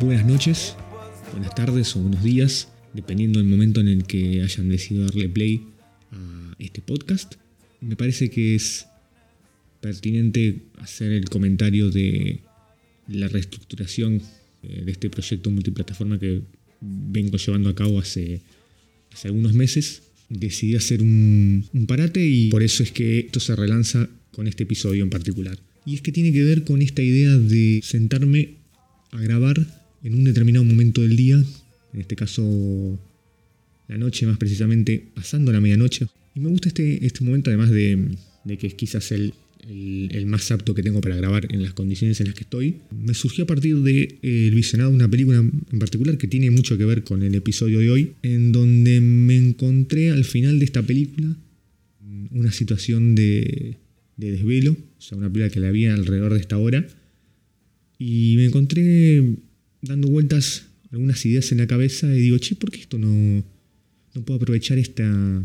buenas 0.00 0.26
noches, 0.26 0.76
buenas 1.32 1.54
tardes 1.54 1.96
o 1.96 2.00
buenos 2.00 2.22
días, 2.22 2.68
dependiendo 2.94 3.40
del 3.40 3.48
momento 3.48 3.80
en 3.80 3.88
el 3.88 4.04
que 4.04 4.42
hayan 4.42 4.68
decidido 4.68 5.06
darle 5.06 5.28
play 5.28 5.62
a 6.12 6.54
este 6.58 6.80
podcast. 6.82 7.34
Me 7.80 7.96
parece 7.96 8.30
que 8.30 8.54
es 8.54 8.86
pertinente 9.80 10.62
hacer 10.78 11.12
el 11.12 11.28
comentario 11.28 11.90
de 11.90 12.40
la 13.08 13.28
reestructuración 13.28 14.22
eh, 14.62 14.82
de 14.84 14.92
este 14.92 15.10
proyecto 15.10 15.50
multiplataforma 15.50 16.18
que 16.18 16.42
vengo 16.80 17.36
llevando 17.36 17.68
a 17.70 17.74
cabo 17.74 17.98
hace, 17.98 18.40
algunos 19.24 19.52
meses. 19.52 20.02
Decidí 20.28 20.76
hacer 20.76 21.02
un 21.02 21.86
parate 21.88 22.24
y 22.24 22.50
por 22.50 22.62
eso 22.62 22.82
es 22.82 22.92
que 22.92 23.20
esto 23.20 23.40
se 23.40 23.56
relanza 23.56 24.08
con 24.30 24.46
este 24.46 24.62
episodio 24.62 25.02
en 25.02 25.10
particular. 25.10 25.58
Y 25.84 25.94
es 25.94 26.02
que 26.02 26.12
tiene 26.12 26.32
que 26.32 26.44
ver 26.44 26.64
con 26.64 26.82
esta 26.82 27.02
idea 27.02 27.36
de 27.36 27.80
sentarme 27.82 28.58
a 29.10 29.20
grabar 29.20 29.77
en 30.02 30.14
un 30.14 30.24
determinado 30.24 30.64
momento 30.64 31.02
del 31.02 31.16
día, 31.16 31.42
en 31.92 32.00
este 32.00 32.16
caso 32.16 32.98
la 33.88 33.96
noche 33.96 34.26
más 34.26 34.38
precisamente, 34.38 35.02
pasando 35.14 35.50
la 35.52 35.60
medianoche. 35.60 36.06
Y 36.34 36.40
me 36.40 36.50
gusta 36.50 36.68
este, 36.68 37.04
este 37.04 37.24
momento 37.24 37.50
además 37.50 37.70
de, 37.70 37.98
de 38.44 38.58
que 38.58 38.66
es 38.66 38.74
quizás 38.74 39.10
el, 39.12 39.32
el, 39.68 40.26
más 40.26 40.50
apto 40.50 40.74
que 40.74 40.82
tengo 40.82 41.00
para 41.00 41.16
grabar 41.16 41.46
en 41.52 41.62
las 41.62 41.74
condiciones 41.74 42.20
en 42.20 42.26
las 42.26 42.34
que 42.34 42.44
estoy. 42.44 42.76
Me 42.90 43.14
surgió 43.14 43.44
a 43.44 43.46
partir 43.46 43.76
de, 43.78 44.18
visionado 44.54 44.90
de 44.90 44.96
una 44.96 45.10
película 45.10 45.38
en 45.38 45.78
particular 45.78 46.16
que 46.18 46.28
tiene 46.28 46.50
mucho 46.50 46.78
que 46.78 46.84
ver 46.84 47.02
con 47.02 47.22
el 47.22 47.34
episodio 47.34 47.80
de 47.80 47.90
hoy, 47.90 48.12
en 48.22 48.52
donde 48.52 49.00
me 49.00 49.36
encontré 49.36 50.10
al 50.10 50.24
final 50.24 50.58
de 50.58 50.64
esta 50.64 50.82
película 50.82 51.34
una 52.30 52.52
situación 52.52 53.14
de, 53.14 53.76
de 54.16 54.30
desvelo, 54.32 54.72
o 54.72 55.00
sea, 55.00 55.16
una 55.16 55.32
película 55.32 55.50
que 55.50 55.60
la 55.60 55.70
vi 55.70 55.86
alrededor 55.86 56.34
de 56.34 56.40
esta 56.40 56.58
hora, 56.58 56.86
y 57.98 58.34
me 58.36 58.44
encontré 58.44 59.36
dando 59.82 60.08
vueltas 60.08 60.66
algunas 60.90 61.24
ideas 61.26 61.52
en 61.52 61.58
la 61.58 61.66
cabeza 61.66 62.14
y 62.14 62.20
digo, 62.20 62.38
che, 62.38 62.54
¿por 62.54 62.70
qué 62.70 62.80
esto 62.80 62.98
no, 62.98 63.44
no 64.14 64.24
puedo 64.24 64.36
aprovechar 64.36 64.78
esta, 64.78 65.42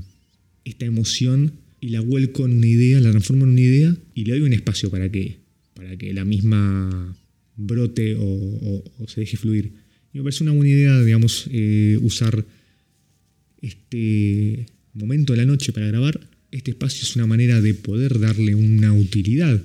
esta 0.64 0.86
emoción 0.86 1.54
y 1.82 1.90
la 1.90 2.00
vuelco 2.00 2.46
en 2.46 2.58
una 2.58 2.68
idea, 2.68 3.00
la 3.00 3.12
transformo 3.12 3.44
en 3.46 3.52
una 3.52 3.62
idea 3.62 3.98
y 4.16 4.26
le 4.26 4.32
doy 4.34 4.42
un 4.42 4.54
espacio 4.54 4.90
para 4.90 5.12
que, 5.12 5.38
para 5.74 5.98
que 5.98 6.14
la 6.14 6.24
misma 6.24 7.18
brote 7.58 8.16
o, 8.18 8.84
se 9.08 9.22
deje 9.22 9.38
fluir? 9.38 9.72
Y 10.14 10.18
me 10.18 10.24
parece 10.24 10.44
una 10.44 10.54
buena 10.54 10.72
idea, 10.72 11.02
digamos, 11.02 11.48
eh, 11.52 11.98
usar 12.02 12.46
este 13.62 14.66
momento 14.94 15.34
de 15.34 15.38
la 15.38 15.46
noche 15.46 15.74
para 15.74 15.88
grabar. 15.88 16.30
Este 16.52 16.72
espacio 16.72 17.02
es 17.04 17.16
una 17.16 17.26
manera 17.26 17.62
de 17.62 17.74
poder 17.74 18.20
darle 18.20 18.56
una 18.56 18.94
utilidad 18.94 19.62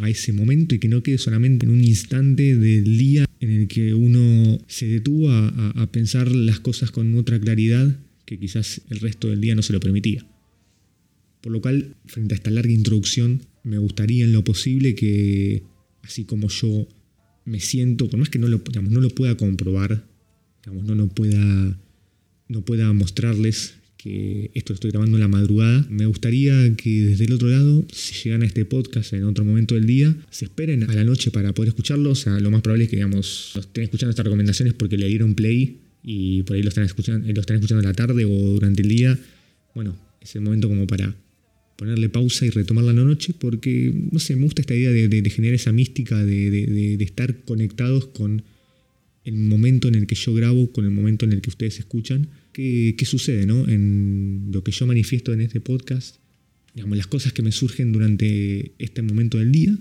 a, 0.00 0.08
ese 0.08 0.32
momento 0.32 0.74
y 0.74 0.78
que 0.78 0.88
no 0.88 1.02
quede 1.02 1.18
solamente 1.18 1.66
en 1.66 1.72
un 1.72 1.82
instante 1.82 2.56
del 2.56 2.98
día 2.98 3.26
en 3.42 3.50
el 3.50 3.66
que 3.66 3.92
uno 3.92 4.60
se 4.68 4.86
detuvo 4.86 5.28
a, 5.28 5.88
pensar 5.90 6.30
las 6.30 6.60
cosas 6.60 6.92
con 6.92 7.18
otra 7.18 7.40
claridad 7.40 7.98
que 8.24 8.38
quizás 8.38 8.82
el 8.88 9.00
resto 9.00 9.28
del 9.28 9.40
día 9.40 9.56
no 9.56 9.62
se 9.62 9.72
lo 9.72 9.80
permitía. 9.80 10.24
Por 11.40 11.50
lo 11.50 11.60
cual, 11.60 11.96
frente 12.06 12.34
a 12.34 12.36
esta 12.36 12.52
larga 12.52 12.72
introducción, 12.72 13.42
me 13.64 13.78
gustaría 13.78 14.24
en 14.24 14.32
lo 14.32 14.44
posible 14.44 14.94
que, 14.94 15.64
así 16.02 16.24
como 16.24 16.48
yo 16.50 16.86
me 17.44 17.58
siento, 17.58 18.08
por 18.08 18.20
más 18.20 18.28
que 18.28 18.38
no 18.38 18.46
lo, 18.46 18.62
no 18.80 19.00
lo 19.00 19.10
pueda 19.10 19.36
comprobar, 19.36 20.06
no, 20.64 20.94
no, 20.94 21.08
pueda, 21.08 21.80
no 22.46 22.64
pueda 22.64 22.92
mostrarles 22.92 23.74
que 24.02 24.50
esto 24.54 24.72
lo 24.72 24.74
estoy 24.74 24.90
grabando 24.90 25.16
en 25.16 25.20
la 25.20 25.28
madrugada. 25.28 25.86
Me 25.88 26.06
gustaría 26.06 26.74
que 26.74 26.90
desde 26.90 27.24
el 27.26 27.32
otro 27.32 27.48
lado, 27.48 27.84
si 27.92 28.14
llegan 28.24 28.42
a 28.42 28.46
este 28.46 28.64
podcast 28.64 29.12
en 29.12 29.22
otro 29.22 29.44
momento 29.44 29.76
del 29.76 29.86
día, 29.86 30.16
se 30.28 30.46
esperen 30.46 30.90
a 30.90 30.94
la 30.94 31.04
noche 31.04 31.30
para 31.30 31.52
poder 31.52 31.68
escucharlo. 31.68 32.10
O 32.10 32.14
sea, 32.16 32.40
lo 32.40 32.50
más 32.50 32.62
probable 32.62 32.84
es 32.84 32.90
que, 32.90 32.96
digamos, 32.96 33.52
estén 33.56 33.84
escuchando 33.84 34.10
estas 34.10 34.24
recomendaciones 34.24 34.74
porque 34.74 34.98
le 34.98 35.06
dieron 35.06 35.34
play 35.34 35.78
y 36.02 36.42
por 36.42 36.56
ahí 36.56 36.64
lo 36.64 36.70
están 36.70 36.84
escuchando, 36.84 37.32
lo 37.32 37.40
están 37.40 37.56
escuchando 37.56 37.80
en 37.80 37.86
la 37.86 37.94
tarde 37.94 38.24
o 38.24 38.30
durante 38.30 38.82
el 38.82 38.88
día. 38.88 39.16
Bueno, 39.72 39.96
es 40.20 40.34
el 40.34 40.40
momento 40.40 40.68
como 40.68 40.88
para 40.88 41.14
ponerle 41.76 42.08
pausa 42.08 42.44
y 42.44 42.50
retomarla 42.50 42.90
en 42.90 42.96
la 42.96 43.04
noche 43.04 43.34
porque, 43.38 43.92
no 44.10 44.18
sé, 44.18 44.34
me 44.34 44.42
gusta 44.42 44.62
esta 44.62 44.74
idea 44.74 44.90
de, 44.90 45.30
generar 45.30 45.54
esa 45.54 45.70
mística 45.70 46.24
de, 46.24 46.50
de 46.50 47.04
estar 47.04 47.44
conectados 47.44 48.06
con 48.06 48.42
el 49.24 49.34
momento 49.34 49.88
en 49.88 49.94
el 49.94 50.06
que 50.06 50.14
yo 50.14 50.34
grabo, 50.34 50.72
con 50.72 50.84
el 50.84 50.90
momento 50.90 51.24
en 51.24 51.32
el 51.32 51.40
que 51.40 51.50
ustedes 51.50 51.78
escuchan 51.78 52.28
qué, 52.52 52.94
sucede 53.04 53.46
¿no? 53.46 53.68
en 53.68 54.48
lo 54.52 54.62
que 54.62 54.72
yo 54.72 54.86
manifiesto 54.86 55.32
en 55.32 55.40
este 55.40 55.60
podcast, 55.60 56.16
digamos, 56.74 56.96
las 56.96 57.06
cosas 57.06 57.32
que 57.32 57.42
me 57.42 57.52
surgen 57.52 57.92
durante 57.92 58.72
este 58.78 59.02
momento 59.02 59.38
del 59.38 59.52
día 59.52 59.76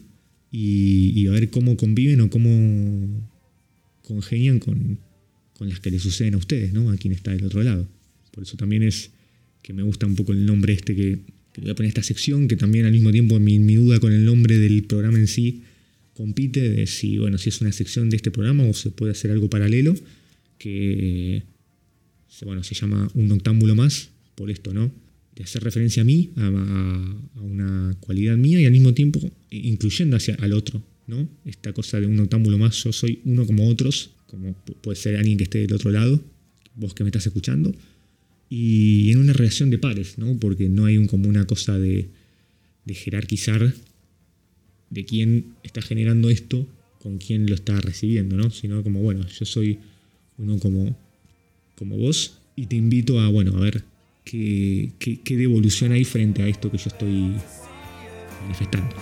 y, 0.52 1.28
a 1.28 1.32
ver 1.32 1.50
cómo 1.50 1.78
conviven 1.78 2.22
o 2.22 2.30
cómo 2.30 3.30
congenian 4.04 4.60
con, 4.60 5.00
las 5.60 5.80
que 5.80 5.92
le 5.92 6.00
suceden 6.00 6.34
a 6.34 6.38
ustedes, 6.38 6.74
¿no? 6.74 6.90
a 6.90 6.98
quien 6.98 7.14
está 7.14 7.32
del 7.32 7.44
otro 7.44 7.62
lado. 7.62 7.88
Por 8.32 8.44
eso 8.44 8.58
también 8.58 8.82
es 8.82 9.12
que 9.62 9.74
me 9.74 9.84
gusta 9.84 10.08
un 10.08 10.16
poco 10.16 10.32
el 10.32 10.44
nombre 10.44 10.74
este 10.74 10.96
que, 10.96 11.20
que 11.54 11.62
voy 11.62 11.70
a 11.70 11.76
poner 11.76 11.90
esta 11.90 12.02
sección, 12.02 12.48
que 12.48 12.56
también 12.56 12.86
al 12.86 12.92
mismo 12.92 13.12
tiempo 13.12 13.40
mi, 13.40 13.60
mi 13.60 13.76
duda 13.76 14.00
con 14.00 14.12
el 14.12 14.26
nombre 14.26 14.58
del 14.58 14.84
programa 14.86 15.20
en 15.20 15.28
sí 15.28 15.62
compite 16.14 16.70
de 16.70 16.88
si, 16.88 17.18
bueno, 17.18 17.38
si 17.38 17.50
es 17.50 17.62
una 17.62 17.72
sección 17.72 18.10
de 18.10 18.18
este 18.18 18.32
programa 18.32 18.64
o 18.64 18.74
se 18.74 18.92
puede 18.92 19.14
hacer 19.14 19.32
algo 19.32 19.50
paralelo, 19.50 19.96
que 20.58 21.44
bueno, 22.46 22.64
se 22.64 22.76
llama 22.76 23.10
Un 23.14 23.28
noctámbulo 23.28 23.76
más, 23.76 24.10
por 24.36 24.50
esto, 24.50 24.74
¿no? 24.74 24.92
De 25.36 25.44
hacer 25.44 25.64
referencia 25.64 26.02
a 26.02 26.06
mí, 26.06 26.32
a, 26.38 27.16
una 27.42 27.96
cualidad 28.00 28.38
mía 28.38 28.60
y 28.60 28.66
al 28.66 28.72
mismo 28.72 28.94
tiempo 28.94 29.20
incluyendo 29.50 30.18
hacia 30.18 30.36
al 30.36 30.54
otro, 30.54 30.84
¿no? 31.08 31.28
Esta 31.46 31.74
cosa 31.74 32.00
de 32.00 32.08
un 32.08 32.16
noctámbulo 32.16 32.58
más, 32.58 32.84
yo 32.84 32.92
soy 32.92 33.20
uno 33.26 33.46
como 33.46 33.68
otros, 33.68 34.12
como 34.28 34.54
puede 34.82 34.96
ser 34.96 35.18
alguien 35.18 35.38
que 35.38 35.44
esté 35.44 35.60
del 35.60 35.74
otro 35.74 35.92
lado, 35.92 36.22
vos 36.76 36.94
que 36.94 37.04
me 37.04 37.10
estás 37.10 37.28
escuchando, 37.28 37.76
y 38.50 39.12
en 39.12 39.20
una 39.20 39.34
relación 39.34 39.70
de 39.70 39.78
pares, 39.78 40.18
¿no? 40.18 40.38
Porque 40.40 40.68
no 40.68 40.86
hay 40.86 40.98
un, 40.98 41.08
como 41.08 41.30
una 41.30 41.46
cosa 41.46 41.78
de 41.78 42.10
jerarquizar 42.88 43.74
de 44.92 45.06
quién 45.06 45.56
está 45.64 45.82
generando 45.82 46.30
esto 46.30 46.68
con 47.02 47.18
quién 47.18 47.48
lo 47.48 47.56
está 47.56 47.82
recibiendo, 47.82 48.38
¿no? 48.38 48.52
Sino 48.52 48.84
como, 48.84 49.02
bueno, 49.02 49.26
yo 49.28 49.46
soy 49.46 49.80
uno 50.38 50.60
como 50.60 50.96
como 51.82 51.98
vos 51.98 52.38
y 52.56 52.68
te 52.68 52.76
invito 52.76 53.20
a, 53.20 53.28
bueno, 53.30 53.58
a 53.58 53.60
ver 53.60 53.84
qué, 54.24 54.92
qué, 55.00 55.20
qué 55.22 55.36
devolución 55.36 55.94
hay 55.94 56.04
frente 56.04 56.44
a 56.44 56.48
esto 56.48 56.70
que 56.70 56.78
yo 56.78 56.90
estoy 56.90 57.34
manifestando. 58.44 58.96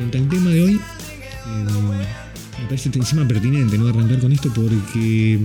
Frente 0.00 0.16
al 0.16 0.28
tema 0.30 0.50
de 0.50 0.62
hoy, 0.62 0.74
eh, 0.76 1.64
me 2.58 2.64
parece 2.64 2.88
encima 2.94 3.28
pertinente 3.28 3.76
no 3.76 3.86
arrancar 3.86 4.18
con 4.18 4.32
esto 4.32 4.50
porque 4.54 5.38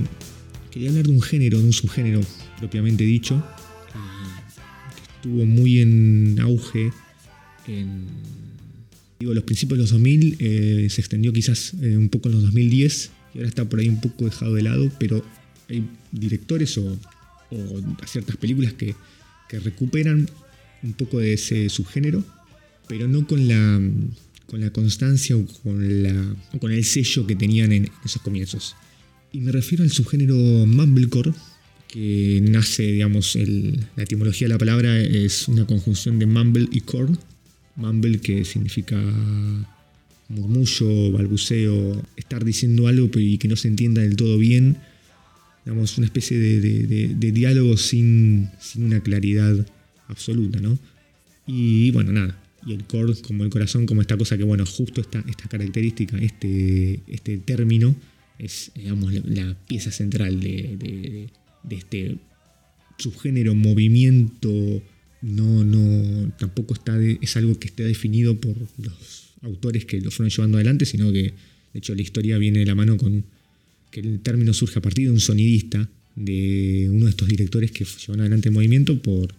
quería 0.72 0.90
hablar 0.92 1.07
de 1.07 1.12
un 1.12 1.22
género, 1.22 1.57
de 1.57 1.66
un 1.66 1.74
subgénero 1.74 2.22
propiamente 2.60 3.04
dicho, 3.04 3.44
que 4.96 5.02
estuvo 5.18 5.46
muy 5.46 5.81
en 5.81 6.40
auge 6.40 6.92
en 7.68 8.06
digo, 9.19 9.34
los 9.34 9.44
principios 9.44 9.78
de 9.78 9.84
los 9.84 9.92
2000, 9.92 10.38
eh, 10.40 10.88
se 10.90 11.01
extendió 11.01 11.34
quizás 11.34 11.74
eh, 11.81 11.98
un 11.98 12.08
poco 12.08 12.30
en 12.30 12.36
los 12.36 12.44
2010 12.44 13.12
y 13.34 13.40
ahora 13.40 13.50
está 13.50 13.66
por 13.66 13.80
ahí 13.80 13.90
un 13.90 14.00
poco 14.00 14.24
dejado 14.24 14.54
de 14.54 14.62
lado, 14.62 14.90
pero 14.98 15.22
hay 15.68 15.84
directores 16.13 16.78
o, 16.78 16.98
ciertas 18.06 18.38
películas 18.38 18.72
que, 18.72 18.96
que 19.50 19.60
recuperan 19.60 20.30
un 20.81 20.94
poco 20.94 21.19
de 21.19 21.34
ese 21.34 21.68
subgénero, 21.68 22.24
pero 22.88 23.10
no 23.10 23.28
con 23.28 23.50
la 23.50 23.81
con 24.48 24.62
la 24.62 24.72
constancia 24.72 25.36
o 25.36 25.46
con, 25.64 26.04
la, 26.04 26.36
con 26.60 26.72
el 26.72 26.84
sello 26.84 27.26
que 27.26 27.36
tenían 27.36 27.72
en 27.72 27.90
esos 28.04 28.22
comienzos. 28.22 28.76
Y 29.32 29.40
me 29.40 29.52
refiero 29.52 29.84
al 29.84 29.92
subgénero 29.92 30.36
mumblecore, 30.36 31.34
que 31.88 32.42
nace, 32.42 32.84
digamos, 32.84 33.38
la 33.96 34.04
etimología 34.04 34.48
de 34.48 34.54
la 34.54 34.58
palabra 34.58 35.00
es 35.00 35.48
una 35.48 35.66
conjunción 35.66 36.20
de 36.20 36.26
mumble 36.26 36.68
y 36.72 36.82
core. 36.82 37.14
Mumble 37.76 38.20
que 38.20 38.46
significa 38.46 38.98
murmullo, 40.30 41.12
balbuceo, 41.12 42.02
estar 42.16 42.44
diciendo 42.44 42.88
algo 42.88 43.10
y 43.16 43.38
que 43.38 43.48
no 43.48 43.56
se 43.56 43.68
entienda 43.68 44.02
del 44.02 44.16
todo 44.16 44.38
bien, 44.38 44.78
digamos, 45.66 45.98
una 45.98 46.06
especie 46.06 46.38
de, 46.40 47.32
diálogo 47.32 47.78
sin, 47.78 48.50
sin, 48.60 48.86
una 48.86 49.02
claridad 49.02 49.66
absoluta, 50.08 50.60
¿no? 50.60 50.78
Y 51.48 51.92
bueno, 51.92 52.12
nada. 52.12 52.42
Y 52.66 52.74
el 52.74 52.86
core 52.86 53.14
como 53.22 53.44
el 53.44 53.50
corazón, 53.50 53.86
como 53.86 54.02
esta 54.02 54.18
cosa 54.18 54.38
que, 54.38 54.44
bueno, 54.44 54.66
justo 54.66 55.02
esta, 55.02 55.24
esta 55.28 55.48
característica, 55.48 56.18
este, 56.18 57.00
este 57.08 57.38
término, 57.38 57.96
es, 58.40 58.72
digamos, 58.76 59.14
la, 59.14 59.56
pieza 59.68 59.92
central 59.92 60.40
de, 60.40 61.30
de, 61.64 61.76
este 61.76 62.18
subgénero, 62.98 63.54
movimiento, 63.56 64.82
no, 65.22 65.64
no, 65.64 66.32
tampoco 66.38 66.74
está 66.74 67.00
es 67.02 67.38
algo 67.38 67.58
que 67.60 67.68
esté 67.68 67.84
definido 67.84 68.40
por 68.40 68.56
los 68.78 69.34
autores 69.42 69.86
que 69.86 70.02
lo 70.02 70.12
fueron 70.12 70.30
llevando 70.30 70.58
adelante, 70.58 70.86
sino 70.86 71.12
que, 71.12 71.34
de 71.74 71.80
hecho, 71.80 71.96
la 71.96 72.02
historia 72.02 72.38
viene 72.38 72.60
de 72.60 72.66
la 72.66 72.76
mano 72.76 72.98
con 72.98 73.26
que 73.92 74.00
el 74.02 74.20
término 74.20 74.54
surge 74.54 74.80
a 74.80 74.82
partir 74.82 75.06
de 75.06 75.12
un 75.12 75.20
sonidista, 75.20 75.90
de 76.16 76.88
uno 76.90 77.06
de 77.06 77.12
estos 77.12 77.28
directores 77.28 77.72
que 77.72 77.86
llevan 77.86 78.22
adelante 78.22 78.50
el 78.50 78.54
movimiento 78.56 79.02
por, 79.02 79.34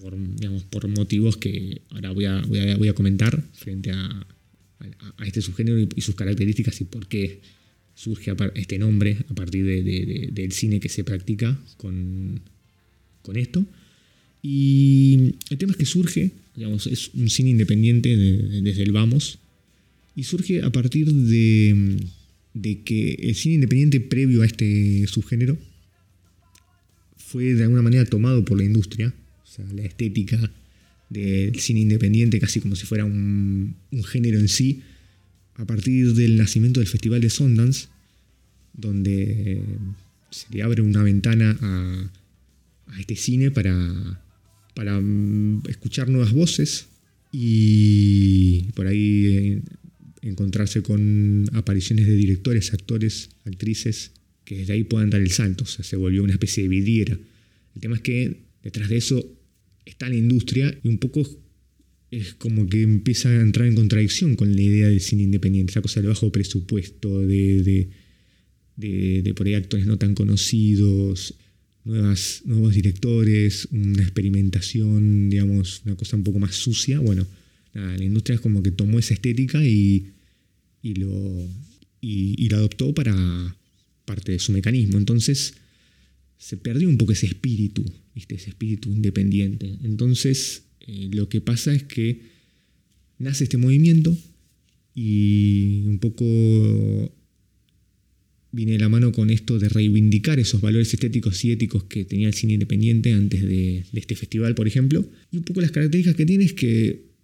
por, 0.00 0.16
digamos, 0.36 0.64
por 0.64 0.86
motivos 0.88 1.36
que 1.36 1.82
ahora 1.90 2.10
voy 2.12 2.24
a, 2.26 2.42
voy 2.42 2.88
a, 2.88 2.94
comentar 2.94 3.42
frente 3.52 3.90
a, 3.90 4.26
a, 5.16 5.26
este 5.26 5.40
subgénero 5.40 5.78
y, 5.94 6.00
sus 6.00 6.14
características 6.14 6.80
y 6.80 6.84
por 6.84 7.06
qué 7.06 7.40
surge 7.94 8.34
este 8.54 8.78
nombre 8.78 9.18
a 9.28 9.34
partir 9.34 9.64
del 9.64 10.52
cine 10.52 10.80
que 10.80 10.88
se 10.88 11.04
practica 11.04 11.58
con, 11.76 12.40
con 13.22 13.36
esto. 13.36 13.64
Y 14.42 15.36
el 15.50 15.58
tema 15.58 15.72
es 15.72 15.78
que 15.78 15.86
surge, 15.86 16.32
digamos, 16.54 16.86
es 16.86 17.10
un 17.14 17.30
cine 17.30 17.50
independiente 17.50 18.14
desde 18.16 18.82
el 18.82 18.92
vamos, 18.92 19.38
y 20.16 20.24
surge 20.24 20.62
a 20.62 20.70
partir 20.70 21.12
de 21.12 21.96
de 22.54 22.82
que 22.82 23.14
el 23.14 23.34
cine 23.34 23.56
independiente 23.56 24.00
previo 24.00 24.42
a 24.42 24.46
este 24.46 25.06
subgénero 25.08 25.58
fue 27.16 27.54
de 27.54 27.64
alguna 27.64 27.82
manera 27.82 28.04
tomado 28.04 28.44
por 28.44 28.56
la 28.56 28.64
industria, 28.64 29.12
la 29.74 29.82
estética 29.82 30.50
del 31.08 31.58
cine 31.60 31.80
independiente 31.80 32.40
casi 32.40 32.60
como 32.60 32.76
si 32.76 32.86
fuera 32.86 33.04
un, 33.04 33.76
género 34.06 34.38
en 34.38 34.48
sí, 34.48 34.82
a 35.54 35.64
partir 35.64 36.14
del 36.14 36.36
nacimiento 36.36 36.80
del 36.80 36.88
Festival 36.88 37.20
de 37.20 37.30
Sundance, 37.30 37.88
donde 38.72 39.62
se 40.30 40.46
le 40.52 40.62
abre 40.62 40.82
una 40.82 41.02
ventana 41.02 41.56
a, 41.60 42.10
este 42.98 43.16
cine 43.16 43.50
para, 43.50 44.20
para 44.74 45.00
mm, 45.00 45.62
escuchar 45.68 46.08
nuevas 46.08 46.32
voces 46.32 46.86
y 47.32 48.62
por 48.74 48.86
ahí 48.86 49.62
encontrarse 50.22 50.82
con 50.82 51.44
apariciones 51.52 52.06
de 52.06 52.14
directores, 52.14 52.72
actores, 52.72 53.30
actrices, 53.44 54.12
que 54.44 54.58
desde 54.58 54.74
ahí 54.74 54.84
puedan 54.84 55.10
dar 55.10 55.20
el 55.20 55.30
salto, 55.30 55.64
se 55.66 55.96
volvió 55.96 56.22
una 56.22 56.34
especie 56.34 56.62
de 56.62 56.68
vidriera. 56.68 57.18
El 57.74 57.80
tema 57.80 57.96
es 57.96 58.02
que 58.02 58.36
detrás 58.62 58.88
de 58.88 58.96
eso 58.96 59.34
está 59.84 60.08
la 60.08 60.16
industria 60.16 60.78
y 60.82 60.88
un 60.88 60.98
poco 60.98 61.26
es 62.10 62.34
como 62.34 62.66
que 62.68 62.82
empieza 62.82 63.28
a 63.28 63.40
entrar 63.40 63.66
en 63.66 63.74
contradicción 63.74 64.36
con 64.36 64.54
la 64.54 64.62
idea 64.62 64.88
del 64.88 65.00
cine 65.00 65.24
independiente, 65.24 65.72
esa 65.72 65.82
cosa 65.82 66.00
del 66.00 66.10
bajo 66.10 66.30
presupuesto, 66.30 67.20
de, 67.20 67.88
de, 68.76 69.34
por 69.34 69.46
ahí 69.46 69.54
actores 69.54 69.86
no 69.86 69.98
tan 69.98 70.14
conocidos, 70.14 71.34
nuevas, 71.84 72.42
nuevos 72.44 72.74
directores, 72.74 73.68
una 73.72 74.02
experimentación, 74.02 75.28
digamos, 75.28 75.82
una 75.86 75.96
cosa 75.96 76.16
un 76.16 76.22
poco 76.22 76.38
más 76.38 76.54
sucia. 76.54 77.00
Bueno, 77.00 77.26
la 77.72 78.04
industria 78.04 78.36
es 78.36 78.40
como 78.40 78.62
que 78.62 78.70
tomó 78.70 79.00
esa 79.00 79.14
estética 79.14 79.64
y 79.64 80.14
y 80.84 80.94
lo, 80.96 81.48
y, 82.02 82.48
lo 82.50 82.58
adoptó 82.58 82.94
para 82.94 83.56
parte 84.04 84.32
de 84.32 84.38
su 84.38 84.52
mecanismo. 84.52 84.98
Entonces 84.98 85.54
se 86.36 86.58
perdió 86.58 86.90
un 86.90 86.98
poco 86.98 87.12
ese 87.12 87.24
espíritu, 87.24 87.82
¿viste? 88.14 88.34
ese 88.36 88.50
espíritu 88.50 88.90
independiente. 88.90 89.78
Entonces 89.82 90.64
eh, 90.80 91.08
lo 91.12 91.28
que 91.28 91.40
pasa 91.40 91.74
es 91.74 91.84
que 91.84 92.20
nace 93.18 93.44
este 93.44 93.56
movimiento 93.56 94.16
y 94.94 95.82
un 95.86 95.98
poco 95.98 96.24
viene 98.52 98.72
de 98.72 98.78
la 98.78 98.88
mano 98.88 99.10
con 99.10 99.30
esto 99.30 99.58
de 99.58 99.68
reivindicar 99.68 100.38
esos 100.38 100.60
valores 100.60 100.94
estéticos 100.94 101.44
y 101.44 101.50
éticos 101.50 101.84
que 101.84 102.04
tenía 102.04 102.28
el 102.28 102.34
cine 102.34 102.52
independiente 102.52 103.12
antes 103.12 103.42
de, 103.42 103.84
de, 103.92 104.00
este 104.00 104.14
festival, 104.14 104.54
por 104.54 104.68
ejemplo. 104.68 105.04
Y 105.32 105.38
un 105.38 105.42
poco 105.42 105.60
las 105.60 105.72
características 105.72 106.16
que 106.16 106.26
tiene 106.26 106.44
es 106.44 106.52
que 106.52 107.14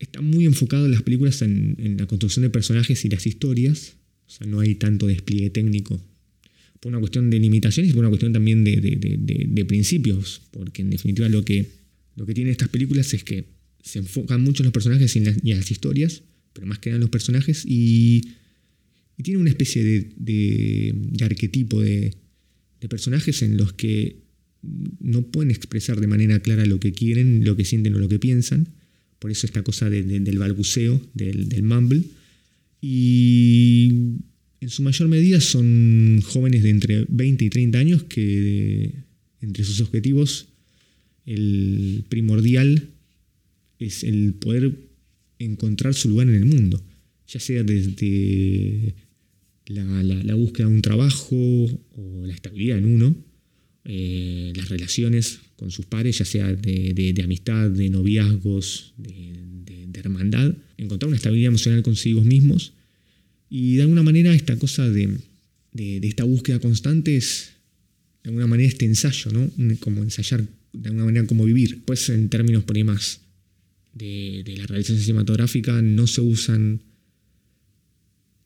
está 0.00 0.20
muy 0.20 0.46
enfocado 0.46 0.86
en 0.86 0.92
las 0.92 1.02
películas 1.02 1.42
en, 1.42 1.96
la 1.98 2.06
construcción 2.06 2.42
de 2.42 2.50
personajes 2.50 3.04
y 3.04 3.08
las 3.08 3.26
historias. 3.26 3.96
O 4.26 4.30
sea, 4.30 4.46
no 4.46 4.60
hay 4.60 4.74
tanto 4.74 5.06
despliegue 5.06 5.50
técnico. 5.50 6.02
Por 6.80 6.90
una 6.90 6.98
cuestión 6.98 7.30
de 7.30 7.38
limitaciones 7.38 7.90
y 7.90 7.94
por 7.94 8.00
una 8.00 8.08
cuestión 8.08 8.32
también 8.32 8.64
de, 8.64 9.64
principios. 9.68 10.42
Porque 10.50 10.82
en 10.82 10.90
definitiva 10.90 11.28
lo 11.28 11.44
que, 11.44 11.66
lo 12.16 12.26
que 12.26 12.34
tienen 12.34 12.50
estas 12.50 12.68
películas 12.68 13.12
es 13.14 13.22
que 13.22 13.44
se 13.82 13.98
enfocan 13.98 14.42
mucho 14.42 14.62
en 14.62 14.66
los 14.66 14.72
personajes 14.72 15.14
y 15.16 15.18
en 15.18 15.56
las, 15.56 15.70
historias, 15.70 16.22
pero 16.52 16.66
más 16.66 16.78
que 16.78 16.90
en 16.90 17.00
los 17.00 17.10
personajes 17.10 17.64
y, 17.66 18.22
tiene 19.22 19.38
una 19.38 19.50
especie 19.50 19.84
de, 20.16 20.94
arquetipo 21.22 21.80
de, 21.82 22.16
personajes 22.88 23.42
en 23.42 23.58
los 23.58 23.74
que 23.74 24.16
no 24.62 25.26
pueden 25.26 25.50
expresar 25.50 26.00
de 26.00 26.06
manera 26.06 26.40
clara 26.40 26.64
lo 26.64 26.80
que 26.80 26.92
quieren, 26.92 27.44
lo 27.44 27.54
que 27.54 27.66
sienten 27.66 27.94
o 27.94 27.98
lo 27.98 28.08
que 28.08 28.18
piensan 28.18 28.68
por 29.20 29.30
eso 29.30 29.46
esta 29.46 29.62
cosa 29.62 29.88
del 29.90 30.38
balbuceo, 30.38 31.00
del, 31.12 31.62
mumble. 31.62 32.02
Y 32.80 34.14
en 34.60 34.68
su 34.68 34.82
mayor 34.82 35.08
medida 35.08 35.40
son 35.40 36.20
jóvenes 36.22 36.62
de 36.62 36.70
entre 36.70 37.06
20 37.08 37.44
y 37.44 37.50
30 37.50 37.78
años 37.78 38.02
que 38.04 38.92
entre 39.40 39.64
sus 39.64 39.80
objetivos 39.80 40.48
el 41.24 42.04
primordial 42.08 42.88
es 43.78 44.04
el 44.04 44.34
poder 44.34 44.72
encontrar 45.38 45.94
su 45.94 46.10
lugar 46.10 46.28
en 46.28 46.34
el 46.34 46.44
mundo, 46.44 46.82
ya 47.26 47.40
sea 47.40 47.62
desde 47.62 48.94
la, 49.66 50.34
búsqueda 50.34 50.68
de 50.68 50.74
un 50.74 50.82
trabajo 50.82 51.36
o 51.36 52.26
la 52.26 52.34
estabilidad 52.34 52.78
en 52.78 52.84
uno, 52.84 53.16
eh, 53.84 54.52
las 54.54 54.68
relaciones 54.68 55.40
con 55.56 55.70
sus 55.70 55.86
pares, 55.86 56.18
ya 56.18 56.24
sea 56.26 56.52
de, 56.52 57.14
amistad, 57.24 57.70
de 57.70 57.88
noviazgos, 57.88 58.92
de, 58.98 59.38
hermandad, 59.94 60.54
encontrar 60.78 61.08
una 61.08 61.16
estabilidad 61.16 61.48
emocional 61.48 61.82
consigo 61.82 62.22
mismos 62.22 62.72
y 63.50 63.76
de 63.76 63.82
alguna 63.82 64.04
manera 64.04 64.32
esta 64.32 64.56
cosa 64.56 64.88
de, 64.88 65.18
esta 65.74 66.24
búsqueda 66.24 66.60
constante 66.60 67.16
es 67.16 67.50
de 68.22 68.30
alguna 68.30 68.46
manera 68.46 68.68
este 68.68 68.86
ensayo, 68.86 69.32
¿no? 69.32 69.50
Como 69.80 70.02
ensayar 70.02 70.46
de 70.72 70.88
alguna 70.88 71.06
manera 71.06 71.26
cómo 71.26 71.44
vivir. 71.44 71.82
Pues 71.84 72.08
en 72.10 72.28
términos 72.28 72.62
por 72.62 72.76
ahí 72.76 72.84
más 72.84 73.20
de, 73.92 74.44
la 74.56 74.66
realización 74.66 75.00
cinematográfica 75.00 75.82
no 75.82 76.06
se 76.06 76.20
usan, 76.20 76.80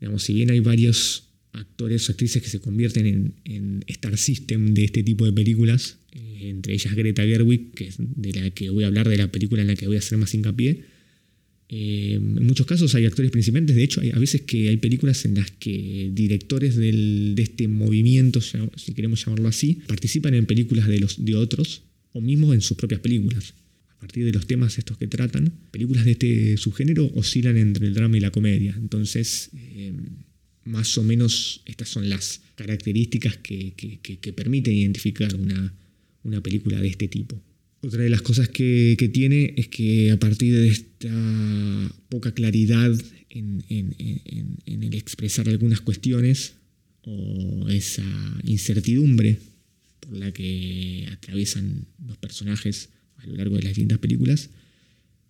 digamos, 0.00 0.23
si 0.23 0.32
bien 0.32 0.50
hay 0.50 0.61
varios 0.61 1.25
actores 1.52 2.08
o 2.08 2.12
actrices 2.12 2.42
que 2.42 2.49
se 2.49 2.61
convierten 2.61 3.06
en, 3.06 3.34
en 3.44 3.84
Star 3.87 4.16
System 4.16 4.73
de 4.73 4.84
este 4.84 5.02
tipo 5.02 5.26
de 5.26 5.32
películas, 5.32 5.99
eh, 6.12 6.49
entre 6.49 6.75
ellas 6.75 6.94
Greta 6.94 7.23
Gerwig, 7.23 7.73
que 7.73 7.88
es 7.88 7.96
de 7.99 8.32
la 8.32 8.50
que 8.50 8.70
voy 8.70 8.84
a 8.84 8.87
hablar, 8.87 9.08
de 9.08 9.18
la 9.18 9.30
película 9.30 9.61
en 9.61 9.68
la 9.68 9.76
que 9.76 9.87
voy 9.87 9.96
a 9.96 9.99
hacer 9.99 10.16
más 10.16 10.34
hincapié. 10.34 10.94
Eh, 11.68 12.14
en 12.14 12.47
muchos 12.47 12.66
casos 12.66 12.94
hay 12.94 13.06
actores 13.06 13.30
principales, 13.30 13.75
de 13.75 13.83
hecho 13.83 14.00
hay 14.00 14.11
a 14.11 14.18
veces 14.18 14.42
que 14.42 14.68
hay 14.68 14.76
películas 14.76 15.25
en 15.25 15.35
las 15.35 15.50
que 15.50 16.11
directores 16.12 16.76
de 16.76 17.35
este 17.38 17.68
movimiento, 17.68 18.40
si 18.40 18.92
queremos 18.94 19.25
llamarlo 19.25 19.49
así, 19.49 19.78
participan 19.87 20.35
en 20.35 20.47
películas 20.47 20.87
de, 20.88 21.00
los, 21.00 21.25
de 21.25 21.35
otros 21.35 21.83
o 22.12 22.21
mismo 22.21 22.52
en 22.52 22.61
sus 22.61 22.76
propias 22.76 23.00
películas. 23.00 23.54
A 23.88 23.99
partir 23.99 24.26
de 24.26 24.33
los 24.33 24.47
temas 24.47 24.76
estos 24.76 24.99
que 24.99 25.06
tratan, 25.06 25.52
películas 25.71 26.04
de 26.04 26.12
este 26.12 26.56
subgénero 26.59 27.11
oscilan 27.14 27.56
entre 27.56 27.87
el 27.87 27.94
drama 27.94 28.18
y 28.18 28.21
la 28.21 28.30
comedia. 28.30 28.75
Entonces, 28.76 29.49
eh, 29.54 29.92
más 30.64 30.99
o 30.99 31.02
menos 31.02 31.62
estas 31.64 31.88
son 31.88 32.11
las 32.11 32.42
características 32.54 33.38
que, 33.38 33.73
que 33.75 34.33
permiten 34.35 34.75
identificar 34.75 35.35
una, 35.35 35.75
una 36.25 36.42
película 36.42 36.80
de 36.80 36.88
este 36.88 37.09
tipo. 37.09 37.40
Otra 37.85 38.03
de 38.03 38.09
las 38.09 38.23
cosas 38.23 38.49
que, 38.49 38.97
tiene 39.12 39.53
es 39.59 39.69
que 39.69 40.11
a 40.11 40.19
partir 40.19 40.55
de 40.55 40.69
esta 40.69 41.93
poca 42.09 42.33
claridad 42.33 42.91
en, 43.29 43.62
el 43.69 44.95
expresar 44.95 45.50
algunas 45.50 45.83
cuestiones 45.83 46.55
o 47.03 47.69
esa 47.69 48.03
incertidumbre 48.45 49.38
por 50.00 50.17
la 50.17 50.33
que 50.33 51.07
atraviesan 51.12 51.85
los 52.07 52.17
personajes 52.17 52.88
a 53.19 53.26
lo 53.26 53.37
largo 53.37 53.57
de 53.57 53.64
las 53.64 53.73
distintas 53.73 53.99
películas, 53.99 54.49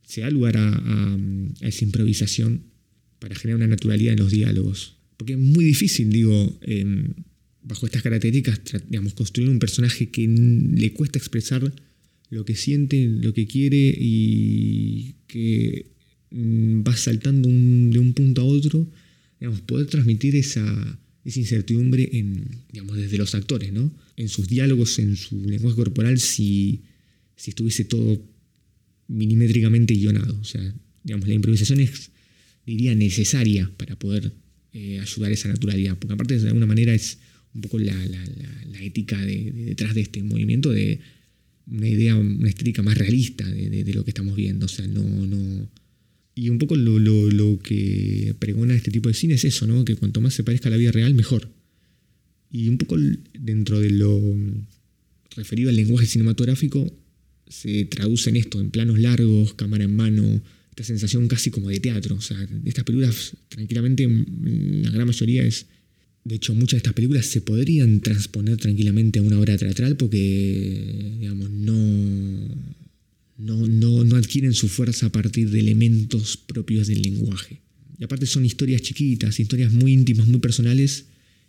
se 0.06 0.20
da 0.20 0.30
lugar 0.30 0.56
a, 0.56 1.18
esa 1.61 1.84
improvisación 1.84 2.62
para 3.18 3.34
generar 3.34 3.56
una 3.56 3.66
naturalidad 3.66 4.12
en 4.12 4.20
los 4.20 4.30
diálogos. 4.30 4.94
Porque 5.16 5.32
es 5.32 5.40
muy 5.40 5.64
difícil, 5.64 6.11
digo, 6.11 6.56
em, 6.62 7.14
bajo 7.62 7.87
estas 7.87 8.02
características, 8.02 8.61
digamos, 8.88 9.14
construir 9.14 9.49
un 9.49 9.58
personaje 9.58 10.11
que 10.11 10.28
le 10.28 10.92
cuesta 10.92 11.18
expresar 11.18 11.73
lo 12.30 12.44
que 12.44 12.54
siente, 12.56 13.06
lo 13.06 13.32
que 13.34 13.46
quiere 13.46 13.94
y 13.96 15.14
que 15.26 15.86
mm, 16.30 16.82
va 16.82 16.96
saltando 16.96 17.48
de 17.48 17.98
un 17.98 18.12
punto 18.14 18.42
a 18.42 18.44
otro, 18.44 18.90
digamos, 19.40 19.60
poder 19.62 19.86
transmitir 19.86 20.36
esa, 20.36 20.98
esa 21.24 21.40
incertidumbre 21.40 22.08
en, 22.12 22.44
digamos, 22.72 22.96
desde 22.96 23.18
los 23.18 23.34
actores, 23.34 23.72
¿no? 23.72 23.92
En 24.16 24.28
sus 24.28 24.48
diálogos, 24.48 24.98
en 24.98 25.16
su 25.16 25.42
lenguaje 25.44 25.76
corporal, 25.76 26.18
si, 26.18 26.82
si 27.36 27.50
estuviese 27.50 27.84
todo 27.84 28.22
milimétricamente 29.08 29.94
guionado. 29.94 30.38
O 30.40 30.44
sea, 30.44 30.74
digamos, 31.02 31.28
la 31.28 31.34
improvisación 31.34 31.80
es, 31.80 32.10
diría, 32.66 32.94
necesaria 32.94 33.70
para 33.76 33.98
poder 33.98 34.32
eh, 34.72 35.00
ayudar 35.00 35.30
a 35.30 35.34
esa 35.34 35.48
naturalidad. 35.48 35.98
Porque 35.98 36.14
aparte, 36.14 36.38
de 36.38 36.48
alguna 36.48 36.66
manera, 36.66 36.94
es 36.94 37.18
un 37.54 37.60
poco 37.60 37.78
la, 37.78 37.94
ética 38.82 39.18
detrás 39.24 39.94
de 39.94 40.02
este 40.02 40.22
movimiento 40.22 40.70
de 40.70 41.00
una 41.66 41.88
idea, 41.88 42.16
una 42.16 42.49
estética 42.49 42.83
más 42.83 42.99
realista 42.99 43.49
de, 43.49 43.92
lo 43.94 44.04
que 44.04 44.11
estamos 44.11 44.37
viendo. 44.37 44.66
O 44.66 44.68
sea, 44.68 44.87
no. 44.87 45.02
no 45.02 45.68
y 46.37 46.49
un 46.49 46.59
poco 46.59 46.75
lo, 46.75 46.99
lo, 46.99 47.59
que 47.61 48.35
pregona 48.38 48.75
este 48.75 48.90
tipo 48.90 49.09
de 49.09 49.14
cine 49.14 49.35
es 49.35 49.44
eso. 49.44 49.85
Que 49.85 49.97
cuanto 49.97 50.21
más 50.21 50.35
se 50.35 50.44
parezca 50.44 50.68
a 50.68 50.71
la 50.71 50.76
vida 50.76 50.92
real, 50.92 51.14
mejor. 51.14 51.49
Y 52.50 52.68
un 52.68 52.78
poco 52.78 52.97
dentro 53.38 53.80
de 53.80 53.90
lo 53.90 54.21
referido 55.37 55.71
al 55.71 55.76
lenguaje 55.76 56.06
cinematográfico, 56.06 56.92
se 57.49 57.85
traduce 57.85 58.30
en 58.30 58.37
esto, 58.37 58.61
en 58.61 58.71
planos 58.71 58.99
largos, 58.99 59.54
cámara 59.54 59.85
en 59.85 59.94
mano, 59.94 60.42
esta 60.71 60.85
sensación 60.85 61.28
casi 61.28 61.50
como 61.50 61.68
de 61.68 61.80
teatro. 61.80 62.16
O 62.16 62.21
sea, 62.21 62.37
estas 62.64 62.85
películas, 62.85 63.37
tranquilamente, 63.49 64.09
la 64.09 64.90
gran 64.90 65.06
mayoría 65.06 65.44
es 65.44 65.66
de 66.24 66.36
hecho, 66.36 66.54
muchas 66.54 66.72
de 66.72 66.76
estas 66.78 66.94
películas 66.94 67.26
se 67.26 67.42
podrían 67.42 68.00
transponer 68.00 68.56
tranquilamente 68.56 69.18
a 69.18 69.22
una 69.22 69.38
obra 69.38 69.58
teatral 69.58 69.96
porque, 69.98 71.16
digamos, 71.20 71.50
no, 71.50 72.48
no, 73.36 74.04
no, 74.04 74.16
adquieren 74.16 74.54
su 74.54 74.68
fuerza 74.68 75.06
a 75.06 75.12
partir 75.12 75.50
de 75.50 75.60
elementos 75.60 76.38
propios 76.38 76.86
del 76.86 77.02
lenguaje. 77.02 77.60
Y 77.98 78.04
aparte 78.04 78.24
son 78.24 78.46
historias 78.46 78.80
chiquitas, 78.80 79.38
historias 79.38 79.70
muy 79.70 79.92
íntimas, 79.92 80.26
muy 80.26 80.40
personales 80.40 81.04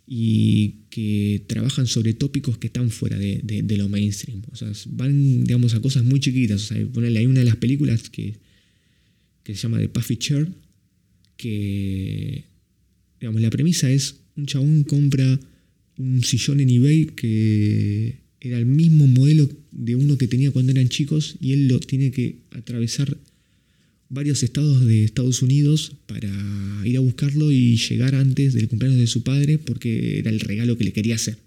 y 0.05 0.81
que 0.89 1.43
trabajan 1.47 1.87
sobre 1.87 2.13
tópicos 2.13 2.57
que 2.57 2.67
están 2.67 2.91
fuera 2.91 3.17
de, 3.17 3.63
lo 3.77 3.87
mainstream. 3.87 4.41
O 4.51 4.57
sea, 4.57 4.73
van, 4.87 5.45
digamos, 5.45 5.73
a 5.73 5.81
cosas 5.81 6.03
muy 6.03 6.19
chiquitas. 6.19 6.63
O 6.63 6.65
sea, 6.67 6.77
hay 6.77 7.25
una 7.25 7.39
de 7.39 7.45
las 7.45 7.55
películas 7.55 8.09
que, 8.09 8.35
que 9.41 9.55
se 9.55 9.61
llama 9.61 9.79
The 9.79 9.87
Puffy 9.87 10.17
Chair, 10.17 10.49
que, 11.37 12.43
digamos, 13.21 13.41
la 13.41 13.49
premisa 13.49 13.89
es 13.89 14.24
un 14.35 14.45
chabón 14.45 14.83
compra 14.83 15.39
un 15.97 16.23
sillón 16.23 16.59
en 16.59 16.69
eBay 16.69 17.05
que 17.15 18.19
era 18.41 18.57
el 18.57 18.65
mismo 18.65 19.07
modelo 19.07 19.49
de 19.71 19.95
uno 19.95 20.17
que 20.17 20.27
tenía 20.27 20.51
cuando 20.51 20.71
eran 20.71 20.89
chicos 20.89 21.35
y 21.39 21.53
él 21.53 21.67
lo 21.67 21.79
tiene 21.79 22.11
que 22.11 22.37
atravesar 22.51 23.17
varios 24.09 24.43
estados 24.43 24.85
de 24.85 25.03
Estados 25.03 25.41
Unidos 25.41 25.93
para 26.05 26.29
ir 26.85 26.97
a 26.97 26.99
buscarlo 26.99 27.51
y 27.51 27.77
llegar 27.77 28.15
antes 28.15 28.53
del 28.53 28.67
cumpleaños 28.67 28.99
de 28.99 29.07
su 29.07 29.23
padre 29.23 29.57
porque 29.57 30.19
era 30.19 30.29
el 30.29 30.39
regalo 30.39 30.77
que 30.77 30.83
le 30.83 30.93
quería 30.93 31.15
hacer. 31.15 31.37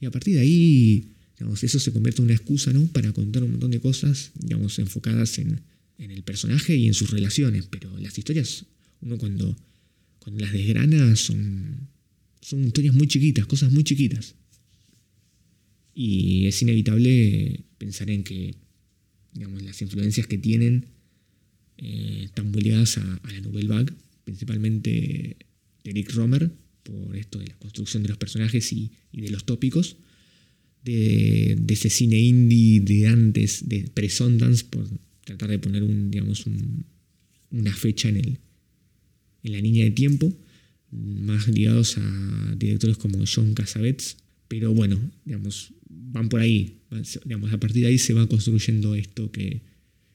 Y 0.00 0.06
a 0.06 0.10
partir 0.10 0.34
de 0.34 0.40
ahí, 0.40 1.08
eso 1.62 1.78
se 1.78 1.92
convierte 1.92 2.22
en 2.22 2.26
una 2.26 2.34
excusa 2.34 2.72
¿no? 2.72 2.86
para 2.86 3.12
contar 3.12 3.42
un 3.44 3.52
montón 3.52 3.70
de 3.70 3.80
cosas 3.80 4.30
digamos, 4.40 4.78
enfocadas 4.78 5.38
en, 5.38 5.60
en 5.98 6.10
el 6.10 6.22
personaje 6.22 6.76
y 6.76 6.86
en 6.86 6.94
sus 6.94 7.10
relaciones. 7.10 7.66
Pero 7.68 7.96
las 7.98 8.16
historias, 8.16 8.64
uno 9.02 9.18
cuando 9.18 9.56
cuando 10.18 10.40
las 10.40 10.52
desgranas 10.52 11.20
son, 11.20 11.88
son 12.40 12.64
historias 12.64 12.94
muy 12.94 13.06
chiquitas, 13.06 13.46
cosas 13.46 13.72
muy 13.72 13.84
chiquitas. 13.84 14.34
Y 15.94 16.46
es 16.46 16.62
inevitable 16.62 17.64
pensar 17.78 18.10
en 18.10 18.22
que 18.22 18.54
digamos, 19.32 19.62
las 19.62 19.80
influencias 19.82 20.26
que 20.26 20.38
tienen 20.38 20.86
eh, 21.76 22.22
están 22.24 22.50
muy 22.50 22.62
ligadas 22.62 22.98
a, 22.98 23.20
la 23.32 23.40
Nouvelle 23.40 23.68
Vague, 23.68 23.92
principalmente 24.24 24.90
de 25.84 25.90
Eric 25.90 26.12
Romer, 26.12 26.50
por 26.82 27.16
esto 27.16 27.38
de 27.38 27.46
la 27.46 27.56
construcción 27.58 28.02
de 28.02 28.08
los 28.08 28.18
personajes 28.18 28.72
y, 28.72 28.90
de 29.12 29.30
los 29.30 29.44
tópicos, 29.44 29.96
de, 30.84 31.56
ese 31.68 31.90
cine 31.90 32.18
indie 32.18 32.80
de 32.80 33.06
antes, 33.06 33.68
de 33.68 33.88
pre-Sundance, 33.94 34.64
por 34.64 34.88
tratar 35.24 35.50
de 35.50 35.58
poner 35.58 35.82
una 37.50 37.74
fecha 37.74 38.08
en 38.08 38.16
el, 38.16 38.38
en 39.42 39.52
la 39.52 39.60
línea 39.60 39.84
de 39.84 39.90
tiempo, 39.90 40.32
más 40.90 41.48
ligados 41.48 41.98
a 41.98 42.54
directores 42.56 42.96
como 42.96 43.24
John 43.26 43.54
Cassavetes, 43.54 44.16
pero 44.48 44.72
bueno, 44.72 44.98
digamos, 45.24 45.72
van 45.88 46.28
por 46.28 46.40
ahí, 46.40 46.78
digamos, 47.24 47.52
a 47.52 47.60
partir 47.60 47.82
de 47.82 47.88
ahí 47.88 47.98
se 47.98 48.14
va 48.14 48.26
construyendo 48.26 48.94
esto 48.94 49.30
que, 49.30 49.62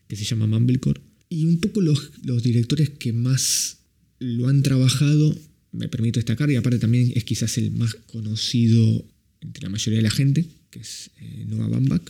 se 0.09 0.25
llama 0.25 0.45
Mumblecore. 0.45 1.01
Y 1.27 1.45
un 1.45 1.59
poco 1.59 1.81
los, 1.81 2.11
directores 2.43 2.89
que 2.91 3.13
más 3.13 3.79
lo 4.19 4.47
han 4.47 4.61
trabajado, 4.61 5.35
me 5.71 5.87
permito 5.87 6.19
destacar, 6.19 6.51
y 6.51 6.55
aparte 6.55 6.77
también 6.77 7.11
es 7.15 7.23
quizás 7.23 7.57
el 7.57 7.71
más 7.71 7.95
conocido 7.95 9.05
entre 9.41 9.63
la 9.63 9.69
mayoría 9.69 9.97
de 9.97 10.03
la 10.03 10.11
gente, 10.11 10.45
que 10.69 10.79
es 10.79 11.09
eh, 11.19 11.45
Noah 11.47 11.67
Baumbach, 11.67 12.03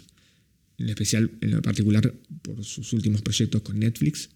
en 0.78 0.90
especial, 0.90 1.32
en 1.40 1.62
particular, 1.62 2.14
por 2.42 2.64
sus 2.64 2.92
últimos 2.92 3.22
proyectos 3.22 3.62
con 3.62 3.80
Netflix, 3.80 4.30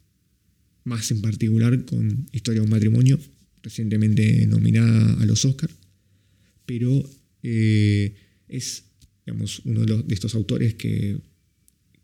más 0.87 1.11
en 1.11 1.21
particular 1.21 1.83
con 1.85 2.27
Historia 2.31 2.61
de 2.61 2.65
un 2.65 2.71
matrimonio, 2.71 3.19
recientemente 3.61 4.47
nominada 4.47 5.21
a 5.21 5.25
los 5.25 5.43
Oscars, 5.43 5.73
pero 6.65 7.07
eh, 7.43 8.15
es 8.47 8.85
digamos, 9.25 9.61
uno 9.65 9.85
de, 9.85 10.13
estos 10.13 10.33
autores 10.35 10.75
que, 10.75 11.19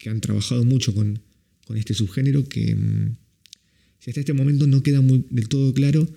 han 0.06 0.20
trabajado 0.20 0.66
mucho 0.66 0.94
con, 0.94 1.22
este 1.74 1.94
subgénero 1.94 2.48
que 2.48 2.76
mm, 2.76 3.16
si 4.00 4.10
hasta 4.10 4.20
este 4.20 4.34
momento 4.34 4.68
no 4.68 4.84
queda 4.84 5.00
muy, 5.00 5.26
del 5.30 5.48
todo 5.48 5.74
claro, 5.74 6.08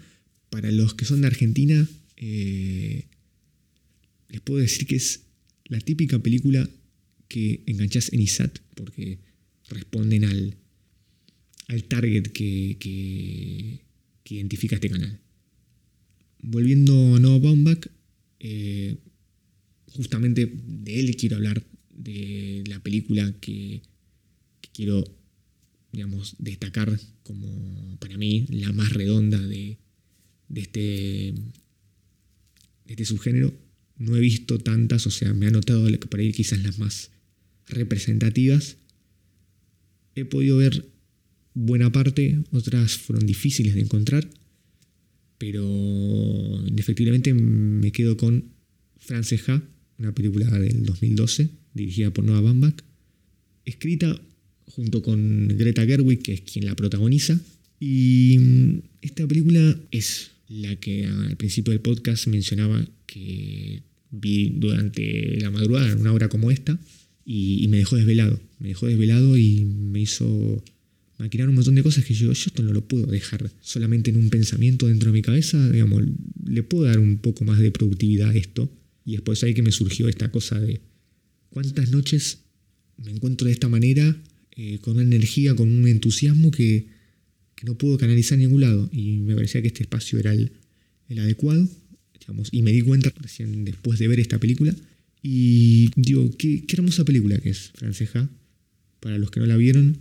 para 0.51 0.73
los 0.73 0.95
que 0.95 1.05
son 1.05 1.21
de 1.21 1.29
Argentina, 1.29 1.89
eh, 2.17 3.05
les 4.29 4.41
puedo 4.41 4.61
decir 4.61 4.87
que 4.89 4.97
es 4.97 5.21
la 5.67 5.79
típica 5.79 6.19
película 6.19 6.69
que 7.29 7.63
enganchás 7.67 8.13
en 8.13 8.21
ISAT, 8.21 8.59
porque 8.75 9.21
responden 9.69 10.25
al, 10.25 10.57
al 11.69 11.85
target 11.85 12.29
que, 12.33 12.77
que, 12.79 13.81
identifica 14.35 14.77
este 14.77 14.91
canal. 14.91 15.21
Volviendo 16.43 17.17
a 17.17 17.21
Noah 17.21 17.39
Baumbach, 17.39 17.87
eh, 18.41 18.97
justamente 19.93 20.47
de 20.47 21.01
él 21.01 21.17
quiero 21.17 21.37
hablar, 21.37 21.65
de 21.91 22.63
la 22.67 22.83
película 22.83 23.35
que, 23.41 23.83
quiero 24.73 25.05
digamos, 25.93 26.37
destacar 26.39 27.01
como 27.23 27.97
para 27.99 28.19
mí 28.19 28.47
la 28.51 28.71
más 28.73 28.93
redonda 28.93 29.41
de, 29.41 29.79
de, 30.49 30.61
este, 30.61 30.81
de 30.81 31.35
este 32.87 33.05
subgénero. 33.07 33.55
No 33.97 34.15
he 34.15 34.21
visto 34.21 34.59
tantas, 34.59 35.07
o 35.07 35.11
sea, 35.11 35.33
me 35.33 35.47
ha 35.47 35.51
notado 35.51 35.89
por 36.01 36.21
ahí 36.21 36.33
quizás 36.33 36.63
las 36.63 36.79
más 36.79 37.11
representativas. 37.67 38.77
He 40.15 40.27
podido 40.27 40.59
ver 40.59 40.87
buena 41.57 41.91
parte, 41.91 42.39
otras 42.53 42.99
fueron 42.99 43.27
difíciles 43.27 43.75
de 43.75 43.81
encontrar, 43.81 44.29
pero 45.39 45.65
efectivamente 46.77 47.33
me 47.33 47.91
quedo 47.93 48.17
con 48.17 48.45
Frances 48.99 49.49
Ha, 49.49 49.63
una 49.99 50.15
película 50.15 50.47
del 50.59 50.85
2012 50.85 51.49
dirigida 51.73 52.13
por 52.13 52.25
Noah 52.25 52.43
Baumbach, 52.43 52.77
escrita 53.65 54.21
junto 54.67 55.01
con 55.03 55.49
Greta 55.49 55.87
Gerwig, 55.87 56.23
que 56.23 56.35
es 56.35 56.41
quien 56.43 56.67
la 56.67 56.77
protagoniza. 56.77 57.41
Y 57.81 58.39
esta 59.01 59.27
película 59.27 59.79
es 59.91 60.33
la 60.49 60.77
que 60.77 61.07
al 61.07 61.37
principio 61.37 61.73
del 61.73 61.81
podcast 61.81 62.27
mencionaba 62.27 62.87
que 63.07 63.83
vi 64.11 64.51
durante 64.57 65.41
la 65.41 65.51
madrugada, 65.51 65.91
en 65.91 66.01
una 66.01 66.13
hora 66.13 66.29
como 66.29 66.51
esta, 66.51 66.79
y, 67.25 67.65
y 67.65 67.69
me 67.69 67.79
dejó 67.79 67.97
desvelado. 67.97 68.41
Me 68.59 68.69
dejó 68.69 68.87
desvelado 68.87 69.37
y 69.37 69.65
me 69.65 70.01
hizo 70.01 70.63
maquinar 71.19 71.49
un 71.49 71.55
montón 71.55 71.75
de 71.75 71.83
cosas 71.83 72.05
que 72.05 72.15
yo, 72.15 72.33
yo 72.33 72.47
esto 72.47 72.63
no 72.63 72.73
lo 72.73 72.87
puedo 72.87 73.07
dejar 73.07 73.51
solamente 73.61 74.11
en 74.11 74.17
un 74.17 74.31
pensamiento 74.31 74.87
dentro 74.87 75.11
de 75.11 75.15
mi 75.15 75.23
cabeza, 75.23 75.71
digamos, 75.71 76.03
le 76.45 76.63
puedo 76.63 76.85
dar 76.85 76.99
un 76.99 77.19
poco 77.19 77.45
más 77.45 77.59
de 77.59 77.71
productividad 77.71 78.31
a 78.31 78.35
esto. 78.35 78.71
Y 79.05 79.13
después 79.13 79.43
ahí 79.45 79.55
que 79.55 79.63
me 79.63 79.73
surgió 79.73 80.09
esta 80.09 80.31
cosa 80.31 80.61
de 80.61 80.81
cuántas 81.49 81.91
noches 81.91 82.41
me 83.03 83.13
encuentro 83.13 83.47
de 83.47 83.53
esta 83.53 83.69
manera, 83.69 84.17
eh, 84.57 84.79
con 84.81 84.95
una 84.95 85.03
energía, 85.03 85.55
con 85.55 85.71
un 85.71 85.87
entusiasmo 85.87 86.51
que, 86.51 86.89
que, 87.55 87.67
no 87.67 87.79
puedo 87.79 87.99
canalizar 87.99 88.37
en 88.37 88.45
ningún 88.45 88.63
lado. 88.63 88.91
Y 88.93 89.19
me 89.19 89.35
parecía 89.35 89.63
que 89.63 89.69
este 89.69 89.83
espacio 89.83 90.19
era 90.19 90.33
el, 90.33 90.51
adecuado, 91.19 91.69
digamos, 92.19 92.49
y 92.51 92.63
me 92.63 92.73
di 92.73 92.83
cuenta 92.83 93.13
recién 93.21 93.65
después 93.65 93.99
de 93.99 94.09
ver 94.09 94.19
esta 94.19 94.41
película. 94.41 94.75
Y 95.23 95.91
digo, 95.97 96.31
qué, 96.37 96.65
qué 96.67 96.77
hermosa 96.77 97.05
película 97.05 97.39
que 97.39 97.51
es, 97.51 97.71
Franceja. 97.75 98.29
Para 99.01 99.19
los 99.19 99.31
que 99.31 99.41
no 99.41 99.47
la 99.47 99.57
vieron, 99.57 99.99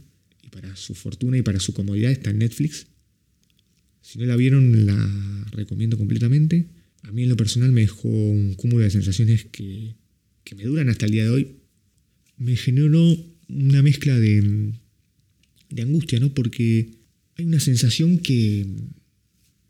para 0.52 0.76
su 0.76 0.96
fortuna 0.96 1.38
y 1.38 1.42
para 1.42 1.60
su 1.60 1.74
comodidad 1.74 2.12
está 2.12 2.30
en 2.30 2.40
Netflix. 2.40 2.88
Si 4.02 4.20
no 4.20 4.26
la 4.26 4.36
vieron, 4.36 4.86
la 4.86 5.46
recomiendo 5.52 5.98
completamente. 5.98 6.68
A 7.04 7.12
mí 7.12 7.24
en 7.24 7.30
lo 7.30 7.38
personal 7.38 7.72
me 7.72 7.82
dejó 7.82 8.08
un 8.08 8.54
cúmulo 8.56 8.84
de 8.84 8.92
sensaciones 8.92 9.46
que, 9.46 9.96
me 10.56 10.64
duran 10.64 10.90
hasta 10.90 11.06
el 11.06 11.12
día 11.12 11.24
de 11.24 11.30
hoy. 11.30 11.48
Me 12.38 12.56
generó 12.56 13.18
una 13.48 13.82
mezcla 13.82 14.18
de, 14.20 14.72
de 15.70 15.82
angustia, 15.82 16.20
¿no? 16.20 16.34
Porque 16.34 16.90
hay 17.38 17.46
una 17.46 17.60
sensación 17.60 18.20
que, 18.20 18.66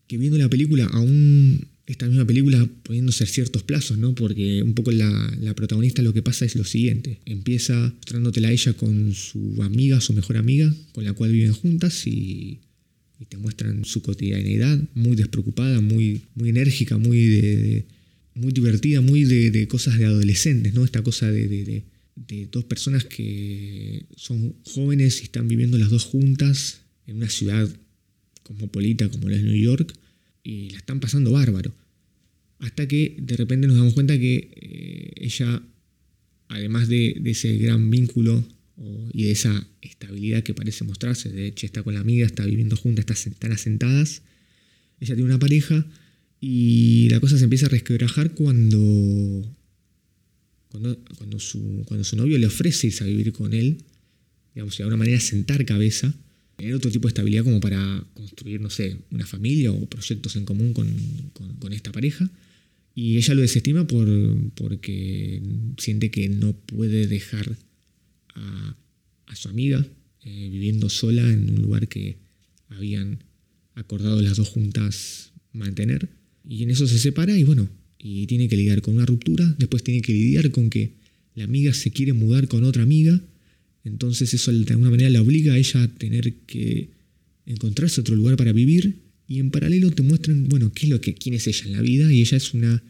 que 0.07 0.17
viendo 0.17 0.37
la 0.37 0.49
película, 0.49 0.85
aún 0.85 1.67
esta 1.87 2.07
misma 2.07 2.25
película 2.25 2.67
poniéndose 2.83 3.25
ciertos 3.25 3.63
plazos, 3.63 3.97
¿no? 3.97 4.15
Porque 4.15 4.63
un 4.63 4.73
poco 4.73 4.91
la, 4.91 5.37
la, 5.39 5.53
protagonista 5.53 6.01
lo 6.01 6.13
que 6.13 6.23
pasa 6.23 6.45
es 6.45 6.55
lo 6.55 6.63
siguiente. 6.63 7.19
Empieza 7.25 7.93
mostrándotela 7.97 8.47
a 8.47 8.51
ella 8.51 8.73
con 8.73 9.13
su 9.13 9.61
amiga, 9.61 10.01
su 10.01 10.13
mejor 10.13 10.37
amiga, 10.37 10.73
con 10.93 11.03
la 11.03 11.13
cual 11.13 11.31
viven 11.31 11.53
juntas 11.53 12.07
y, 12.07 12.59
te 13.29 13.37
muestran 13.37 13.85
su 13.85 14.01
cotidianidad, 14.01 14.77
muy 14.93 15.15
despreocupada, 15.15 15.79
muy, 15.81 16.23
muy 16.35 16.49
enérgica, 16.49 16.97
muy, 16.97 17.25
de, 17.25 17.85
muy 18.35 18.51
divertida, 18.51 19.01
muy 19.01 19.23
de, 19.23 19.67
cosas 19.67 19.97
de 19.97 20.05
adolescentes, 20.05 20.73
¿no? 20.73 20.83
Esta 20.83 21.01
cosa 21.01 21.31
de, 21.31 21.83
dos 22.51 22.65
personas 22.65 23.05
que 23.05 24.05
son 24.15 24.55
jóvenes 24.63 25.21
y 25.21 25.23
están 25.23 25.47
viviendo 25.47 25.77
las 25.77 25.89
dos 25.89 26.03
juntas 26.03 26.81
en 27.07 27.17
una 27.17 27.29
ciudad 27.29 27.69
cosmopolita 28.43 29.09
como 29.09 29.29
la 29.29 29.37
es 29.37 29.43
New 29.43 29.55
York 29.55 29.93
y 30.45 30.69
la 30.69 30.77
están 30.77 30.99
pasando 30.99 31.31
bárbaro. 31.31 31.73
Hasta 32.59 32.87
que 32.87 33.17
de 33.19 33.35
repente 33.35 33.67
nos 33.67 33.75
damos 33.75 33.95
cuenta 33.95 34.17
que 34.17 34.51
eh, 34.55 35.11
ella, 35.17 35.61
además 36.47 36.87
de, 36.87 37.19
ese 37.25 37.57
gran 37.57 37.89
vínculo 37.89 38.47
y 39.11 39.23
de 39.23 39.31
esa 39.31 39.67
estabilidad 39.81 40.43
que 40.43 40.53
parece 40.53 40.83
mostrarse, 40.83 41.29
de 41.29 41.47
hecho 41.47 41.65
está 41.65 41.81
con 41.81 41.95
la 41.95 42.01
amiga, 42.01 42.25
está 42.25 42.45
viviendo 42.45 42.77
juntas, 42.77 43.25
están 43.25 43.51
asentadas, 43.51 44.21
ella 44.99 45.15
tiene 45.15 45.29
una 45.29 45.39
pareja 45.39 45.85
y 46.39 47.07
la 47.09 47.19
cosa 47.19 47.37
se 47.37 47.45
empieza 47.45 47.65
a 47.65 47.69
resquebrajar 47.69 48.33
cuando, 48.33 49.57
cuando, 50.69 51.39
su, 51.39 51.83
cuando 51.85 52.03
su 52.03 52.17
novio 52.17 52.37
le 52.37 52.47
ofrece 52.47 52.87
irse 52.87 53.03
a 53.03 53.07
vivir 53.07 53.31
con 53.31 53.53
él, 53.53 53.77
digamos, 54.53 54.77
de 54.77 54.83
alguna 54.83 54.97
manera 54.97 55.19
sentar 55.19 55.65
cabeza 55.65 56.13
tener 56.55 56.73
otro 56.73 56.91
tipo 56.91 57.07
de 57.07 57.11
estabilidad 57.11 57.43
como 57.43 57.59
para 57.59 58.03
construir, 58.13 58.61
no 58.61 58.69
sé, 58.69 58.97
una 59.11 59.25
familia 59.25 59.71
o 59.71 59.85
proyectos 59.87 60.35
en 60.35 60.45
común 60.45 60.73
con, 60.73 61.73
esta 61.73 61.91
pareja. 61.91 62.29
Y 62.93 63.17
ella 63.17 63.33
lo 63.33 63.41
desestima 63.41 63.85
por, 63.85 64.07
porque 64.55 65.41
siente 65.77 66.11
que 66.11 66.29
no 66.29 66.53
puede 66.53 67.07
dejar 67.07 67.57
a, 68.35 68.75
su 69.33 69.49
amiga 69.49 69.85
eh, 70.23 70.49
viviendo 70.49 70.87
sola 70.87 71.29
en 71.29 71.49
un 71.49 71.61
lugar 71.61 71.89
que 71.89 72.15
habían 72.69 73.19
acordado 73.73 74.21
las 74.21 74.37
dos 74.37 74.47
juntas 74.47 75.33
mantener. 75.51 76.07
Y 76.47 76.63
en 76.63 76.69
eso 76.69 76.87
se 76.87 76.97
separa 76.97 77.37
y 77.37 77.43
bueno, 77.43 77.67
y 77.99 78.27
tiene 78.27 78.47
que 78.47 78.55
lidiar 78.55 78.81
con 78.81 78.95
una 78.95 79.05
ruptura, 79.05 79.55
después 79.59 79.83
tiene 79.83 80.01
que 80.01 80.13
lidiar 80.13 80.51
con 80.51 80.69
que 80.69 80.93
la 81.33 81.43
amiga 81.43 81.73
se 81.73 81.91
quiere 81.91 82.13
mudar 82.13 82.47
con 82.47 82.63
otra 82.63 82.83
amiga 82.83 83.21
entonces 83.85 84.33
eso 84.33 84.51
de 84.51 84.73
alguna 84.73 84.89
manera 84.89 85.09
la 85.09 85.21
obliga 85.21 85.53
a 85.53 85.57
ella 85.57 85.83
a 85.83 85.87
tener 85.87 86.33
que 86.47 86.89
encontrarse 87.45 88.01
otro 88.01 88.15
lugar 88.15 88.35
para 88.35 88.51
vivir 88.51 89.05
y 89.27 89.39
en 89.39 89.51
paralelo 89.51 89.91
te 89.91 90.03
muestran, 90.03 90.47
bueno, 90.49 90.71
qué 90.73 90.85
es 90.85 90.89
lo 90.89 91.01
que, 91.01 91.15
quién 91.15 91.35
es 91.35 91.47
ella 91.47 91.65
en 91.65 91.73
la 91.73 91.81
vida. 91.81 92.13
Y 92.13 92.21
ella 92.21 92.37
es 92.37 92.53
una 92.53 92.83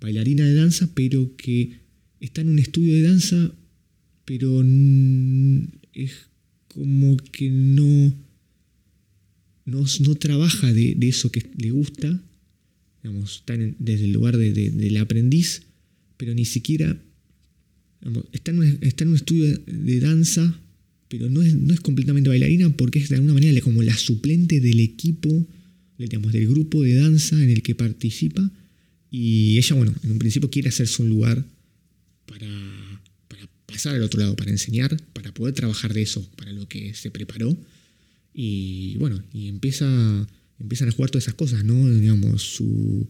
bailarina 0.00 0.44
de 0.44 0.54
danza, 0.54 0.90
pero 0.94 1.36
que 1.36 1.78
está 2.20 2.42
en 2.42 2.50
un 2.50 2.58
estudio 2.58 2.94
de 2.94 3.02
danza, 3.02 3.52
pero 4.24 4.62
es 5.94 6.12
como 6.68 7.16
que 7.16 7.50
no, 7.50 8.14
no, 9.64 9.84
no 10.00 10.14
trabaja 10.16 10.72
de, 10.72 10.96
eso 11.00 11.32
que 11.32 11.46
le 11.56 11.70
gusta, 11.70 12.22
digamos, 13.02 13.36
está 13.36 13.56
desde 13.56 14.04
el 14.04 14.12
lugar 14.12 14.36
del 14.36 14.96
aprendiz, 14.98 15.62
pero 16.18 16.34
ni 16.34 16.44
siquiera 16.44 17.00
Está 18.32 18.52
en, 18.52 18.58
un, 18.58 19.14
estudio 19.16 19.58
de 19.66 20.00
danza, 20.00 20.60
pero 21.08 21.28
no 21.28 21.42
es, 21.42 21.54
no 21.54 21.74
es 21.74 21.80
completamente 21.80 22.28
bailarina 22.28 22.70
porque 22.70 23.00
es 23.00 23.08
de 23.08 23.16
alguna 23.16 23.34
manera 23.34 23.60
como 23.60 23.82
la 23.82 23.96
suplente 23.96 24.60
del 24.60 24.80
equipo, 24.80 25.46
digamos, 25.98 26.32
del 26.32 26.46
grupo 26.46 26.82
de 26.82 26.94
danza 26.94 27.42
en 27.42 27.50
el 27.50 27.62
que 27.62 27.74
participa. 27.74 28.50
Y 29.10 29.58
ella, 29.58 29.74
bueno, 29.74 29.94
en 30.04 30.12
un 30.12 30.18
principio 30.18 30.50
quiere 30.50 30.68
hacerse 30.68 31.02
un 31.02 31.08
lugar 31.08 31.44
para, 32.26 32.48
para 33.26 33.48
pasar 33.66 33.96
al 33.96 34.02
otro 34.02 34.20
lado, 34.20 34.36
para 34.36 34.50
enseñar, 34.50 34.96
para 35.12 35.34
poder 35.34 35.54
trabajar 35.54 35.92
de 35.92 36.02
eso, 36.02 36.28
para 36.36 36.52
lo 36.52 36.68
que 36.68 36.94
se 36.94 37.10
preparó. 37.10 37.56
Y 38.32 38.96
bueno, 38.98 39.24
y 39.32 39.48
empieza, 39.48 40.28
empiezan 40.60 40.88
a 40.88 40.92
jugar 40.92 41.10
todas 41.10 41.24
esas 41.24 41.34
cosas, 41.34 41.64
¿no? 41.64 41.90
Digamos, 41.90 42.42
su, 42.42 43.08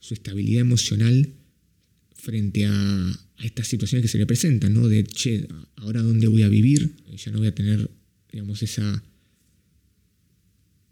su 0.00 0.12
estabilidad 0.12 0.60
emocional 0.60 1.30
frente 2.20 2.66
a, 2.66 3.20
estas 3.42 3.66
situaciones 3.66 4.02
que 4.02 4.08
se 4.08 4.18
le 4.18 4.26
presentan, 4.26 4.74
¿no? 4.74 4.88
De, 4.88 5.04
che, 5.04 5.48
ahora 5.76 6.02
dónde 6.02 6.28
voy 6.28 6.42
a 6.42 6.48
vivir, 6.48 6.94
ya 7.16 7.32
no 7.32 7.38
voy 7.38 7.48
a 7.48 7.54
tener, 7.54 7.90
digamos, 8.30 8.62
esa 8.62 9.02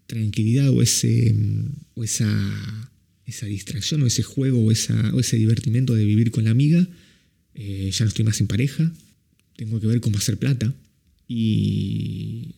tranquilidad 0.07 0.69
o, 0.71 0.81
ese, 0.81 1.35
o 1.93 2.03
esa, 2.03 2.89
esa 3.27 3.45
distracción 3.45 4.01
o 4.01 4.07
ese 4.07 4.23
juego 4.23 4.65
o, 4.65 4.71
ese 4.71 5.37
divertimento 5.37 5.93
de 5.93 6.05
vivir 6.05 6.31
con 6.31 6.45
la 6.45 6.49
amiga, 6.49 6.87
eh, 7.53 7.91
ya 7.93 8.05
no 8.05 8.09
estoy 8.09 8.25
más 8.25 8.41
en 8.41 8.47
pareja, 8.47 8.91
tengo 9.55 9.79
que 9.79 9.87
ver 9.87 10.01
cómo 10.01 10.17
hacer 10.17 10.37
plata 10.37 10.73
y, 11.27 12.55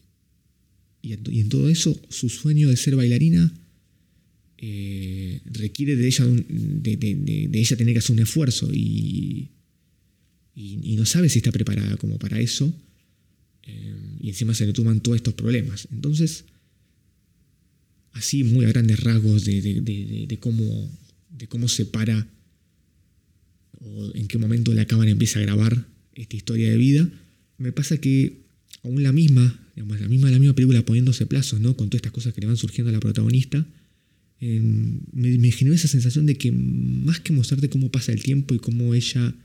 y 1.01 1.13
en 1.13 1.49
todo 1.49 1.67
eso 1.67 1.99
su 2.09 2.29
sueño 2.29 2.69
de 2.69 2.77
ser 2.77 2.95
bailarina 2.95 3.51
eh, 4.63 5.41
requiere 5.45 5.95
de 5.95 6.05
ella, 6.05 6.23
de, 6.27 7.49
ella 7.51 7.75
tener 7.75 7.95
que 7.95 7.99
hacer 7.99 8.13
un 8.15 8.21
esfuerzo 8.21 8.69
y, 8.71 9.49
no 10.55 11.05
sabe 11.05 11.29
si 11.29 11.39
está 11.39 11.51
preparada 11.51 11.97
como 11.97 12.19
para 12.19 12.39
eso. 12.39 12.71
Eh, 13.63 13.95
y 14.19 14.29
encima 14.29 14.53
se 14.53 14.67
le 14.67 14.73
toman 14.73 15.01
todos 15.01 15.15
estos 15.15 15.33
problemas. 15.33 15.87
Entonces, 15.91 16.45
así 18.11 18.43
muy 18.43 18.65
a 18.65 18.67
grandes 18.67 18.99
rasgos 18.99 19.45
de, 19.45 20.37
cómo, 20.39 20.91
de 21.31 21.47
cómo 21.47 21.67
se 21.67 21.87
para 21.87 22.27
o 23.79 24.11
en 24.13 24.27
qué 24.27 24.37
momento 24.37 24.75
la 24.75 24.85
cámara 24.85 25.09
empieza 25.09 25.39
a 25.39 25.41
grabar 25.41 25.87
esta 26.13 26.35
historia 26.35 26.69
de 26.69 26.77
vida, 26.77 27.09
me 27.57 27.71
pasa 27.71 27.97
que 27.97 28.41
aún 28.83 29.01
la 29.01 29.11
misma, 29.11 29.59
la 29.75 30.07
misma, 30.07 30.29
la 30.29 30.37
misma 30.37 30.53
película 30.53 30.85
poniéndose 30.85 31.25
plazos, 31.25 31.59
¿no? 31.59 31.75
Con 31.75 31.89
todas 31.89 31.99
estas 31.99 32.11
cosas 32.11 32.35
que 32.35 32.41
le 32.41 32.47
van 32.47 32.57
surgiendo 32.57 32.89
a 32.89 32.93
la 32.93 32.99
protagonista, 32.99 33.65
me, 34.41 35.51
generó 35.51 35.75
esa 35.75 35.87
sensación 35.87 36.25
de 36.25 36.35
que 36.35 36.51
más 36.51 37.19
que 37.19 37.31
mostrarte 37.31 37.69
cómo 37.69 37.91
pasa 37.91 38.11
el 38.11 38.23
tiempo 38.23 38.55
y 38.55 38.59
cómo 38.59 38.95
ella 38.95 39.35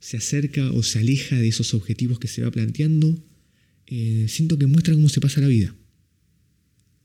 se 0.00 0.16
acerca 0.16 0.72
o 0.72 0.82
se 0.82 0.98
aleja 0.98 1.36
de 1.36 1.48
esos 1.48 1.74
objetivos 1.74 2.18
que 2.18 2.28
se 2.28 2.42
va 2.42 2.50
planteando, 2.50 3.22
eh, 3.86 4.26
siento 4.28 4.58
que 4.58 4.66
muestra 4.66 4.94
cómo 4.94 5.10
se 5.10 5.20
pasa 5.20 5.42
la 5.42 5.48
vida. 5.48 5.74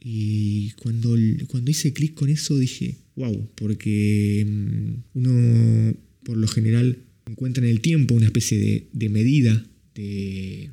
Y 0.01 0.71
cuando, 0.81 1.17
cuando 1.47 1.71
hice 1.71 1.91
clic 1.91 2.13
con 2.13 2.29
eso 2.29 2.57
dije, 2.57 2.95
wow, 3.17 3.49
porque 3.55 4.45
mm, 4.47 5.17
uno 5.19 5.97
por 6.23 6.37
lo 6.37 6.47
general 6.47 6.99
encuentra 7.25 7.65
en 7.65 7.71
el 7.71 7.81
tiempo 7.81 8.13
una 8.13 8.27
especie 8.27 8.87
de, 8.93 9.09
medida 9.09 9.65
de, 9.95 10.69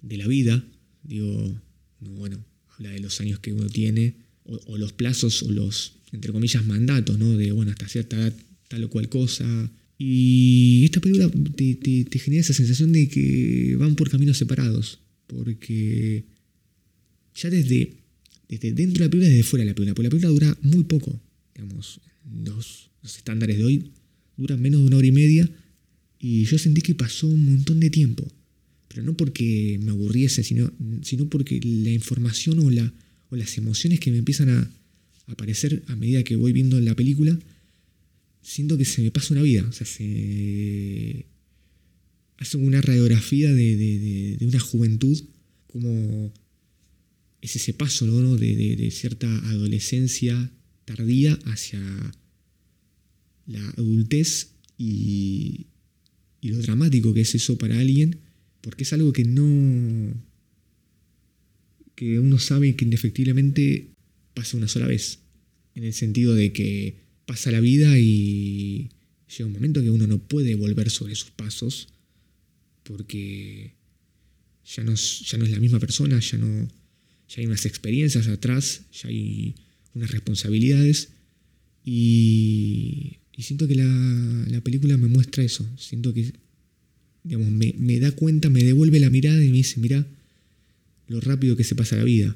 de 0.00 0.16
la 0.16 0.26
vida. 0.26 0.64
Digo, 1.04 1.60
bueno, 2.00 2.44
habla 2.76 2.90
de 2.90 3.00
los 3.00 3.20
años 3.20 3.38
que 3.38 3.52
uno 3.52 3.68
tiene 3.68 4.14
o, 4.44 4.76
los 4.76 4.92
plazos 4.92 5.42
o 5.42 5.50
los, 5.50 5.94
entre 6.12 6.32
comillas, 6.32 6.64
mandatos, 6.66 7.18
¿no? 7.18 7.36
De, 7.36 7.52
bueno, 7.52 7.70
hasta 7.70 7.88
cierta 7.88 8.16
edad 8.16 8.34
tal 8.68 8.84
o 8.84 8.90
cual 8.90 9.08
cosa. 9.08 9.70
Y 9.98 10.84
esta 10.84 11.00
película 11.00 11.30
te, 11.54 12.18
genera 12.18 12.40
esa 12.40 12.54
sensación 12.54 12.92
de 12.92 13.08
que 13.08 13.76
van 13.78 13.94
por 13.94 14.10
caminos 14.10 14.38
separados, 14.38 14.98
porque 15.26 16.24
ya 17.34 17.50
desde, 17.50 17.94
desde 18.48 18.72
dentro 18.72 19.00
de 19.00 19.06
la 19.06 19.10
película, 19.10 19.28
desde 19.28 19.42
fuera 19.44 19.64
de 19.64 19.70
la 19.70 19.74
película, 19.74 19.94
porque 19.94 20.06
la 20.06 20.10
película 20.10 20.32
dura 20.32 20.58
muy 20.62 20.84
poco, 20.84 21.20
digamos, 21.54 22.00
los, 22.44 22.90
los 23.02 23.16
estándares 23.16 23.58
de 23.58 23.64
hoy 23.64 23.90
duran 24.36 24.60
menos 24.60 24.80
de 24.80 24.86
una 24.86 24.96
hora 24.96 25.06
y 25.06 25.12
media, 25.12 25.48
y 26.18 26.44
yo 26.44 26.58
sentí 26.58 26.82
que 26.82 26.94
pasó 26.94 27.26
un 27.28 27.44
montón 27.44 27.78
de 27.78 27.90
tiempo, 27.90 28.26
pero 28.88 29.02
no 29.02 29.16
porque 29.16 29.78
me 29.82 29.90
aburriese, 29.90 30.42
sino, 30.42 30.72
sino 31.02 31.28
porque 31.28 31.60
la 31.62 31.90
información 31.90 32.58
o 32.60 32.70
la, 32.70 32.92
o 33.32 33.36
las 33.36 33.56
emociones 33.56 33.98
que 33.98 34.10
me 34.10 34.18
empiezan 34.18 34.50
a 34.50 34.70
aparecer 35.26 35.82
a 35.86 35.96
medida 35.96 36.22
que 36.22 36.36
voy 36.36 36.52
viendo 36.52 36.78
la 36.80 36.94
película, 36.94 37.38
siento 38.42 38.76
que 38.76 38.84
se 38.84 39.00
me 39.00 39.10
pasa 39.10 39.32
una 39.32 39.42
vida. 39.42 39.66
O 39.66 39.72
sea, 39.72 39.86
se 39.86 41.24
hace 42.36 42.56
una 42.58 42.82
radiografía 42.82 43.50
de, 43.54 44.36
una 44.42 44.60
juventud, 44.60 45.18
como 45.66 46.30
es 47.40 47.56
ese 47.56 47.72
paso 47.72 48.04
¿no? 48.04 48.36
de, 48.36 48.90
cierta 48.90 49.26
adolescencia 49.48 50.52
tardía 50.84 51.38
hacia 51.46 51.80
la 53.46 53.66
adultez 53.70 54.50
y, 54.76 55.68
y 56.42 56.48
lo 56.48 56.58
dramático 56.58 57.14
que 57.14 57.22
es 57.22 57.34
eso 57.34 57.56
para 57.56 57.78
alguien, 57.80 58.18
porque 58.60 58.82
es 58.82 58.92
algo 58.92 59.14
que 59.14 59.24
no 59.24 60.12
que 61.94 62.18
uno 62.18 62.38
sabe 62.38 62.74
que 62.76 62.84
indefectiblemente 62.84 63.88
pasa 64.34 64.56
una 64.56 64.68
sola 64.68 64.86
vez. 64.86 65.20
En 65.74 65.84
el 65.84 65.92
sentido 65.92 66.34
de 66.34 66.52
que 66.52 66.96
pasa 67.26 67.50
la 67.50 67.60
vida 67.60 67.98
y 67.98 68.90
llega 69.28 69.46
un 69.46 69.52
momento 69.52 69.82
que 69.82 69.90
uno 69.90 70.06
no 70.06 70.18
puede 70.18 70.54
volver 70.54 70.90
sobre 70.90 71.14
sus 71.14 71.30
pasos 71.30 71.88
porque 72.82 73.74
ya 74.64 74.84
no, 74.84 74.94
ya 74.94 75.38
no 75.38 75.44
es 75.44 75.50
la 75.50 75.60
misma 75.60 75.78
persona, 75.78 76.18
ya, 76.18 76.38
no, 76.38 76.68
ya 77.28 77.40
hay 77.40 77.46
unas 77.46 77.64
experiencias 77.64 78.26
atrás, 78.26 78.82
ya 78.92 79.08
hay 79.08 79.54
unas 79.94 80.10
responsabilidades 80.10 81.10
y, 81.84 83.18
siento 83.38 83.66
que 83.66 83.74
la, 83.74 84.60
película 84.62 84.96
me 84.96 85.08
muestra 85.08 85.42
eso, 85.42 85.68
siento 85.76 86.14
que 86.14 86.32
digamos, 87.24 87.50
me, 87.50 87.74
me, 87.78 87.98
da 87.98 88.12
cuenta, 88.12 88.50
me 88.50 88.62
devuelve 88.62 89.00
la 89.00 89.10
mirada 89.10 89.42
y 89.42 89.48
me 89.48 89.58
dice, 89.58 89.80
mira 89.80 90.06
lo 91.12 91.20
rápido 91.20 91.56
que 91.56 91.64
se 91.64 91.74
pasa 91.74 91.96
la 91.96 92.04
vida. 92.04 92.34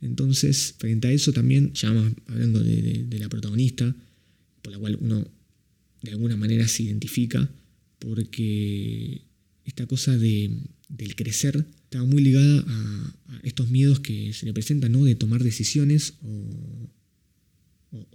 Entonces, 0.00 0.74
frente 0.78 1.08
a 1.08 1.12
eso 1.12 1.32
también, 1.32 1.72
ya 1.72 1.88
hablando 2.26 2.62
de, 2.62 3.06
la 3.18 3.28
protagonista, 3.28 3.96
por 4.60 4.72
la 4.72 4.78
cual 4.78 4.98
uno 5.00 5.26
de 6.02 6.10
alguna 6.10 6.36
manera 6.36 6.68
se 6.68 6.82
identifica, 6.82 7.50
porque 8.00 9.22
esta 9.64 9.86
cosa 9.86 10.18
de, 10.18 10.50
del 10.88 11.14
crecer 11.14 11.64
estaba 11.84 12.04
muy 12.04 12.22
ligada 12.22 12.64
a, 12.66 13.40
estos 13.44 13.70
miedos 13.70 14.00
que 14.00 14.32
se 14.32 14.46
le 14.46 14.52
presentan, 14.52 14.92
¿no? 14.92 15.04
De 15.04 15.14
tomar 15.14 15.42
decisiones 15.42 16.14
o, 16.22 16.90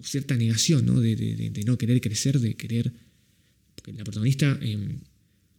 cierta 0.03 0.35
negación, 0.35 0.85
¿no? 0.85 0.99
De, 0.99 1.63
no 1.65 1.77
querer 1.77 2.01
crecer, 2.01 2.39
de 2.39 2.55
querer... 2.55 2.91
Porque 3.75 3.93
la 3.93 4.03
protagonista 4.03 4.59
em, 4.61 4.99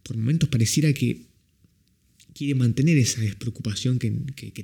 por 0.03 0.17
momentos 0.17 0.49
pareciera 0.51 0.93
que 0.93 1.30
quiere 2.41 2.55
mantener 2.55 2.97
esa 2.97 3.21
despreocupación 3.21 3.99
que, 3.99 4.11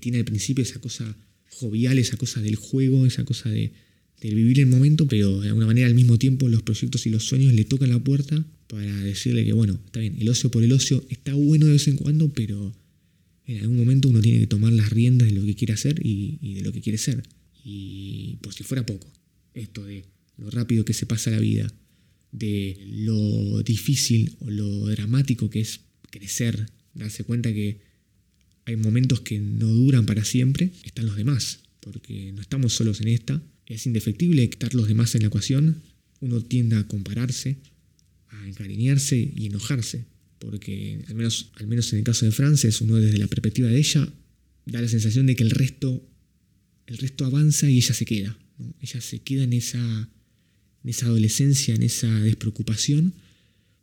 tiene 0.00 0.16
al 0.16 0.24
principio, 0.24 0.64
esa 0.64 0.80
cosa 0.80 1.14
jovial, 1.50 1.98
esa 1.98 2.16
cosa 2.16 2.40
del 2.40 2.56
juego, 2.56 3.04
esa 3.04 3.26
cosa 3.26 3.50
de, 3.50 3.70
vivir 4.22 4.60
el 4.60 4.66
momento, 4.66 5.06
pero 5.06 5.42
de 5.42 5.48
alguna 5.48 5.66
manera 5.66 5.86
al 5.86 5.94
mismo 5.94 6.18
tiempo 6.18 6.48
los 6.48 6.62
proyectos 6.62 7.04
y 7.04 7.10
los 7.10 7.24
sueños 7.24 7.52
le 7.52 7.66
tocan 7.66 7.90
la 7.90 8.02
puerta 8.02 8.42
para 8.68 8.96
decirle 9.04 9.44
que, 9.44 9.52
bueno, 9.52 9.78
está 9.84 10.00
bien, 10.00 10.16
el 10.18 10.26
ocio 10.30 10.50
por 10.50 10.64
el 10.64 10.72
ocio 10.72 11.04
está 11.10 11.34
bueno 11.34 11.66
de 11.66 11.72
vez 11.72 11.86
en 11.86 11.96
cuando, 11.96 12.32
pero 12.32 12.74
en 13.46 13.60
algún 13.60 13.76
momento 13.76 14.08
uno 14.08 14.22
tiene 14.22 14.38
que 14.38 14.46
tomar 14.46 14.72
las 14.72 14.88
riendas 14.88 15.28
de 15.28 15.34
lo 15.34 15.44
que 15.44 15.54
quiere 15.54 15.74
hacer 15.74 16.00
y, 16.02 16.38
y 16.40 16.54
de 16.54 16.62
lo 16.62 16.72
que 16.72 16.80
quiere 16.80 16.96
ser. 16.96 17.24
Y 17.62 18.38
por 18.40 18.54
si 18.54 18.64
fuera 18.64 18.86
poco, 18.86 19.12
esto 19.52 19.84
de 19.84 20.06
lo 20.38 20.50
rápido 20.50 20.86
que 20.86 20.94
se 20.94 21.04
pasa 21.04 21.30
la 21.30 21.40
vida, 21.40 21.70
de 22.32 22.78
lo 22.86 23.62
difícil 23.62 24.34
o 24.40 24.48
lo 24.48 24.86
dramático 24.86 25.50
que 25.50 25.60
es 25.60 25.80
crecer 26.10 26.70
darse 26.96 27.24
cuenta 27.24 27.52
que 27.52 27.80
hay 28.64 28.76
momentos 28.76 29.20
que 29.20 29.38
no 29.38 29.68
duran 29.68 30.06
para 30.06 30.24
siempre, 30.24 30.72
están 30.84 31.06
los 31.06 31.16
demás, 31.16 31.60
porque 31.80 32.32
no 32.32 32.42
estamos 32.42 32.72
solos 32.72 33.00
en 33.00 33.08
esta. 33.08 33.42
Es 33.66 33.86
indefectible 33.86 34.42
estar 34.42 34.74
los 34.74 34.88
demás 34.88 35.14
en 35.14 35.22
la 35.22 35.28
ecuación. 35.28 35.82
Uno 36.20 36.42
tiende 36.42 36.76
a 36.76 36.86
compararse, 36.86 37.58
a 38.28 38.48
encariñarse 38.48 39.32
y 39.36 39.46
enojarse, 39.46 40.04
porque 40.38 41.04
al 41.08 41.14
menos, 41.14 41.50
al 41.54 41.68
menos 41.68 41.92
en 41.92 42.00
el 42.00 42.04
caso 42.04 42.26
de 42.26 42.32
Frances, 42.32 42.80
uno 42.80 42.96
desde 42.96 43.18
la 43.18 43.28
perspectiva 43.28 43.68
de 43.68 43.78
ella 43.78 44.12
da 44.66 44.82
la 44.82 44.88
sensación 44.88 45.26
de 45.26 45.36
que 45.36 45.44
el 45.44 45.50
resto, 45.50 46.04
el 46.86 46.98
resto 46.98 47.24
avanza 47.24 47.70
y 47.70 47.76
ella 47.76 47.94
se 47.94 48.04
queda. 48.04 48.36
Ella 48.80 49.00
se 49.00 49.20
queda 49.20 49.44
en 49.44 49.52
esa, 49.52 50.08
en 50.82 50.90
esa 50.90 51.06
adolescencia, 51.06 51.74
en 51.74 51.84
esa 51.84 52.12
despreocupación, 52.20 53.14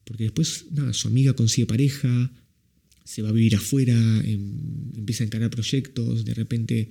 porque 0.03 0.25
después 0.25 0.65
nada, 0.71 0.91
su 0.91 1.07
amiga 1.07 1.33
consigue 1.33 1.67
pareja, 1.67 2.31
se 3.03 3.21
va 3.21 3.29
a 3.29 3.33
vivir 3.33 3.55
afuera, 3.55 3.95
em, 4.25 4.95
empieza 4.95 5.23
a 5.23 5.27
encarar 5.27 5.49
proyectos, 5.49 6.25
de 6.25 6.33
repente 6.33 6.89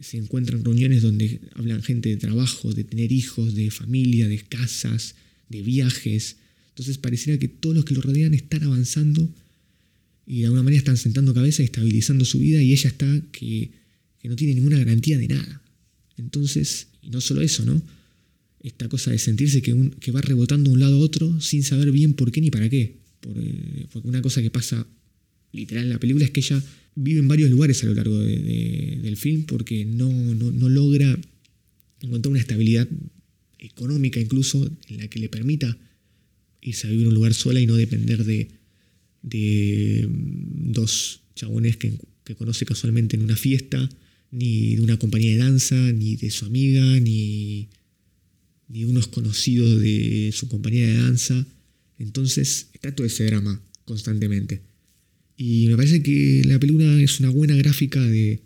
se 0.00 0.16
encuentran 0.16 0.64
reuniones 0.64 1.02
donde 1.02 1.40
hablan 1.54 1.82
gente 1.82 2.08
de 2.08 2.16
trabajo, 2.16 2.72
de 2.72 2.84
tener 2.84 3.12
hijos, 3.12 3.54
de 3.54 3.70
familia, 3.70 4.28
de 4.28 4.38
casas, 4.38 5.16
de 5.48 5.62
viajes. 5.62 6.36
Entonces 6.70 6.98
pareciera 6.98 7.38
que 7.38 7.48
todos 7.48 7.74
los 7.74 7.84
que 7.84 7.94
lo 7.94 8.00
rodean 8.00 8.34
están 8.34 8.62
avanzando 8.62 9.28
y 10.26 10.40
de 10.40 10.44
alguna 10.44 10.62
manera 10.62 10.78
están 10.78 10.96
sentando 10.96 11.34
cabeza 11.34 11.62
y 11.62 11.66
estabilizando 11.66 12.24
su 12.24 12.38
vida 12.38 12.62
y 12.62 12.72
ella 12.72 12.88
está 12.88 13.22
que, 13.32 13.70
no 14.24 14.36
tiene 14.36 14.54
ninguna 14.54 14.76
garantía 14.76 15.16
de 15.16 15.26
nada. 15.26 15.62
Entonces, 16.18 16.88
y 17.02 17.08
no 17.08 17.22
solo 17.22 17.40
eso, 17.40 17.64
¿no? 17.64 17.82
Esta 18.62 18.86
cosa 18.86 19.10
de 19.10 19.18
sentirse 19.18 19.62
que, 19.62 19.90
que 20.00 20.12
va 20.12 20.20
rebotando 20.20 20.68
de 20.68 20.74
un 20.74 20.80
lado 20.80 20.96
a 20.96 20.98
otro 20.98 21.40
sin 21.40 21.62
saber 21.62 21.90
bien 21.92 22.12
por 22.12 22.30
qué 22.30 22.42
ni 22.42 22.50
para 22.50 22.68
qué. 22.68 22.98
Eh, 23.22 23.86
porque 23.90 24.06
una 24.06 24.20
cosa 24.20 24.42
que 24.42 24.50
pasa 24.50 24.86
literal 25.52 25.84
en 25.84 25.90
la 25.90 26.00
película 26.00 26.24
es 26.24 26.30
que 26.30 26.40
ella 26.40 26.62
vive 26.94 27.20
en 27.20 27.28
varios 27.28 27.50
lugares 27.50 27.82
a 27.82 27.86
lo 27.86 27.94
largo 27.94 28.18
del 28.18 29.16
film 29.16 29.44
porque 29.44 29.84
no, 29.84 30.10
no, 30.10 30.68
logra 30.68 31.18
encontrar 32.00 32.30
una 32.30 32.40
estabilidad 32.40 32.88
económica 33.58 34.20
incluso 34.20 34.70
en 34.88 34.98
la 34.98 35.08
que 35.08 35.20
le 35.20 35.28
permita 35.28 35.76
irse 36.60 36.86
a 36.86 36.90
vivir 36.90 37.04
en 37.04 37.08
un 37.08 37.14
lugar 37.14 37.34
sola 37.34 37.60
y 37.60 37.66
no 37.66 37.76
depender 37.76 38.24
de, 38.24 38.48
de 39.22 40.08
dos 40.08 41.20
chabones 41.34 41.76
que, 41.76 41.92
que, 42.24 42.34
conoce 42.34 42.64
casualmente 42.66 43.16
en 43.16 43.22
una 43.22 43.36
fiesta, 43.36 43.88
ni 44.30 44.76
de 44.76 44.82
una 44.82 44.98
compañía 44.98 45.32
de 45.32 45.38
danza, 45.38 45.76
ni 45.92 46.16
de 46.16 46.30
su 46.30 46.46
amiga, 46.46 46.82
ni, 47.00 47.68
ni 48.68 48.80
de 48.80 48.86
unos 48.86 49.06
conocidos 49.06 49.80
de 49.80 50.30
su 50.32 50.48
compañía 50.48 50.86
de 50.86 50.94
danza. 50.94 51.46
Entonces 51.98 52.68
está 52.72 52.94
todo 52.94 53.06
ese 53.06 53.24
drama 53.24 53.62
constantemente. 53.84 54.67
Y 55.40 55.68
me 55.68 55.76
parece 55.76 56.02
que 56.02 56.42
la 56.46 56.58
película 56.58 57.00
es 57.00 57.20
una 57.20 57.30
buena 57.30 57.54
gráfica 57.54 58.04
de, 58.04 58.40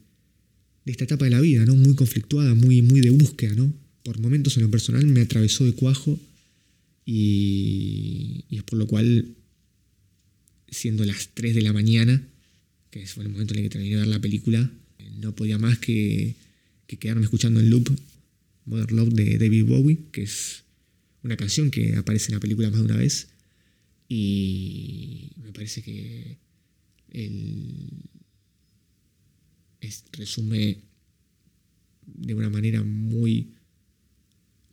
esta 0.85 1.05
etapa 1.05 1.25
de 1.25 1.31
la 1.31 1.41
vida, 1.41 1.65
¿no? 1.65 1.75
Muy 1.75 1.95
conflictuada, 1.95 2.55
muy, 2.55 2.83
muy 2.83 3.01
de 3.01 3.09
búsqueda, 3.09 3.55
¿no? 3.55 3.73
Por 4.05 4.21
momentos 4.21 4.59
en 4.59 4.65
lo 4.65 4.71
personal 4.71 5.07
me 5.07 5.23
atravesó 5.23 5.65
de 5.65 5.73
cuajo 5.73 6.21
y, 7.07 8.45
es 8.51 8.63
por 8.65 8.79
lo 8.79 8.87
cual, 8.87 9.27
siendo 10.69 11.07
las 11.07 11.31
3 11.33 11.55
de 11.55 11.63
la 11.63 11.73
mañana, 11.73 12.29
que 12.91 13.07
fue 13.07 13.25
el 13.25 13.31
momento 13.31 13.55
en 13.55 13.61
el 13.61 13.65
que 13.65 13.71
terminé 13.71 13.95
de 13.95 14.01
ver 14.03 14.09
la 14.09 14.21
película, 14.21 14.71
no 15.19 15.35
podía 15.35 15.57
más 15.57 15.79
que, 15.79 16.35
que 16.87 16.99
quedarme 16.99 17.25
escuchando 17.25 17.61
el 17.61 17.71
loop 17.71 17.89
Modern 18.67 18.97
Love 18.97 19.15
de 19.15 19.39
David 19.39 19.65
Bowie, 19.65 19.99
que 20.13 20.25
es 20.25 20.65
una 21.23 21.39
canción 21.39 21.71
que 21.71 21.97
aparece 21.97 22.33
en 22.33 22.35
la 22.35 22.41
película 22.41 22.69
más 22.69 22.81
de 22.81 22.85
una 22.85 22.97
vez. 22.97 23.29
Y 24.11 25.31
me 25.43 25.53
parece 25.53 25.81
que 25.81 26.37
resume 30.13 30.79
de 32.07 32.35
una 32.35 32.51
manera 32.51 32.83
muy, 32.83 33.53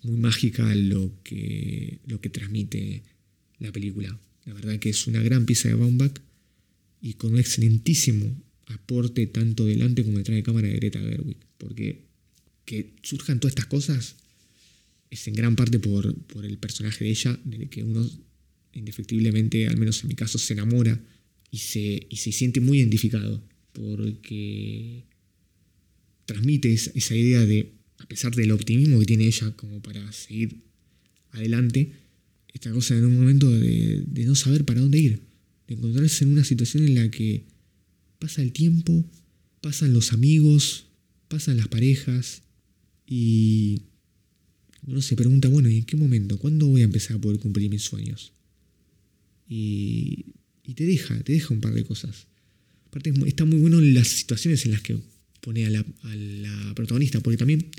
muy 0.04 0.18
mágica 0.18 0.74
lo 0.76 1.12
que, 1.24 2.00
lo 2.06 2.22
que 2.22 2.30
transmite 2.30 3.04
la 3.60 3.72
película. 3.72 4.18
La 4.46 4.54
verdad 4.54 4.80
que 4.80 4.90
es 4.90 5.08
una 5.08 5.22
gran 5.22 5.46
pieza 5.46 5.70
de 5.70 5.76
Baumbach 5.76 6.20
y 7.02 7.14
con 7.14 7.34
un 7.34 7.40
excelentísimo 7.40 8.36
aporte 8.68 9.26
tanto 9.28 9.66
delante 9.66 10.04
como 10.04 10.18
detrás 10.18 10.36
de 10.36 10.44
cámara 10.44 10.68
de 10.68 10.76
Greta 10.76 11.00
Gerwig. 11.00 11.38
Porque 11.58 12.06
que 12.66 12.94
surjan 13.02 13.40
todas 13.40 13.54
estas 13.54 13.66
cosas 13.66 14.16
es 15.10 15.28
en 15.28 15.34
gran 15.34 15.56
parte 15.56 15.80
por, 15.80 16.16
por 16.26 16.46
el 16.46 16.58
personaje 16.58 17.04
de 17.04 17.10
ella, 17.10 17.40
de 17.44 17.68
que 17.68 17.84
uno 17.84 18.08
indefectiblemente, 18.74 19.68
al 19.68 19.78
menos 19.78 20.04
en 20.04 20.10
mi 20.10 20.16
caso, 20.16 20.38
se 20.38 20.54
enamora 20.54 21.02
y 21.52 21.58
se, 21.58 22.08
y 22.10 22.16
se 22.18 22.32
siente 22.32 22.62
muy 22.62 22.80
identificado 22.80 23.44
porque 23.74 25.06
transmite 26.26 26.74
esa, 26.74 27.16
idea 27.16 27.46
de, 27.46 27.74
a 27.98 28.06
pesar 28.08 28.36
del 28.36 28.52
optimismo 28.52 29.00
que 29.00 29.06
tiene 29.06 29.26
ella 29.26 29.52
como 29.56 29.82
para 29.82 30.12
seguir 30.12 30.62
adelante, 31.32 31.94
esta 32.54 32.72
cosa 32.72 32.98
en 32.98 33.06
un 33.06 33.16
momento 33.16 33.50
de, 33.50 34.04
de 34.06 34.26
no 34.26 34.36
saber 34.36 34.66
para 34.66 34.82
dónde 34.82 35.00
ir, 35.00 35.22
de 35.68 35.76
encontrarse 35.76 36.24
en 36.24 36.32
una 36.32 36.44
situación 36.44 36.86
en 36.86 36.96
la 36.96 37.10
que 37.10 37.46
pasa 38.20 38.42
el 38.42 38.52
tiempo, 38.52 39.06
pasan 39.62 39.94
los 39.94 40.14
amigos, 40.14 40.88
pasan 41.28 41.58
las 41.58 41.68
parejas 41.68 42.44
y 43.08 43.84
uno 44.86 45.02
se 45.02 45.16
pregunta, 45.16 45.48
bueno, 45.48 45.70
¿y 45.70 45.78
en 45.78 45.86
qué 45.86 45.96
momento? 45.96 46.38
¿Cuándo 46.38 46.68
voy 46.68 46.82
a 46.82 46.86
empezar 46.86 47.18
a 47.18 47.22
poder 47.22 47.40
cumplir 47.40 47.70
mis 47.70 47.84
sueños? 47.84 48.34
Y 49.48 50.26
y 50.70 50.76
te 50.76 50.86
deja, 50.86 51.20
te 51.24 51.34
deja 51.34 51.52
un 51.52 51.62
par 51.62 51.74
de 51.74 51.84
cosas. 51.84 52.28
Aparte 52.86 53.12
está 53.26 53.44
muy 53.44 53.58
bueno 53.58 53.82
las 53.82 54.08
situaciones 54.08 54.66
en 54.66 54.72
las 54.72 54.82
que 54.82 54.98
pone 55.42 55.66
a 55.66 55.70
la, 55.72 55.84
protagonista, 56.76 57.22
porque 57.22 57.38
también 57.38 57.72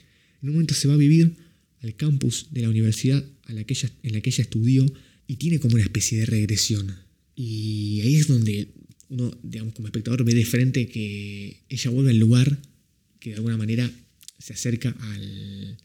en 0.42 0.48
un 0.48 0.55
momento 0.55 0.74
se 0.74 0.88
va 0.88 0.94
a 0.94 0.96
vivir 0.96 1.37
al 1.83 1.94
campus 1.94 2.48
de 2.50 2.62
la 2.62 2.68
universidad 2.68 3.24
a 3.44 3.53
la 3.53 3.62
que 3.62 3.74
ella, 3.74 3.92
en 4.03 4.12
la 4.12 4.20
que 4.20 4.31
ella 4.31 4.42
estudió 4.42 4.92
y 5.29 5.37
tiene 5.37 5.61
como 5.61 5.74
una 5.74 5.85
especie 5.85 6.18
de 6.18 6.26
regresión. 6.26 6.92
Y 7.37 8.00
ahí 8.03 8.16
es 8.16 8.26
donde 8.26 8.68
uno, 9.09 9.38
digamos, 9.44 9.72
como 9.72 9.87
espectador 9.87 10.24
ve 10.24 10.35
de 10.35 10.44
frente 10.44 10.88
que 10.88 11.61
ella 11.68 11.90
vuelve 11.90 12.11
al 12.11 12.18
lugar 12.18 12.61
que 13.20 13.31
de 13.31 13.37
alguna 13.37 13.57
manera 13.57 13.88
se 14.40 14.53
acerca 14.53 14.96
al 14.98 15.79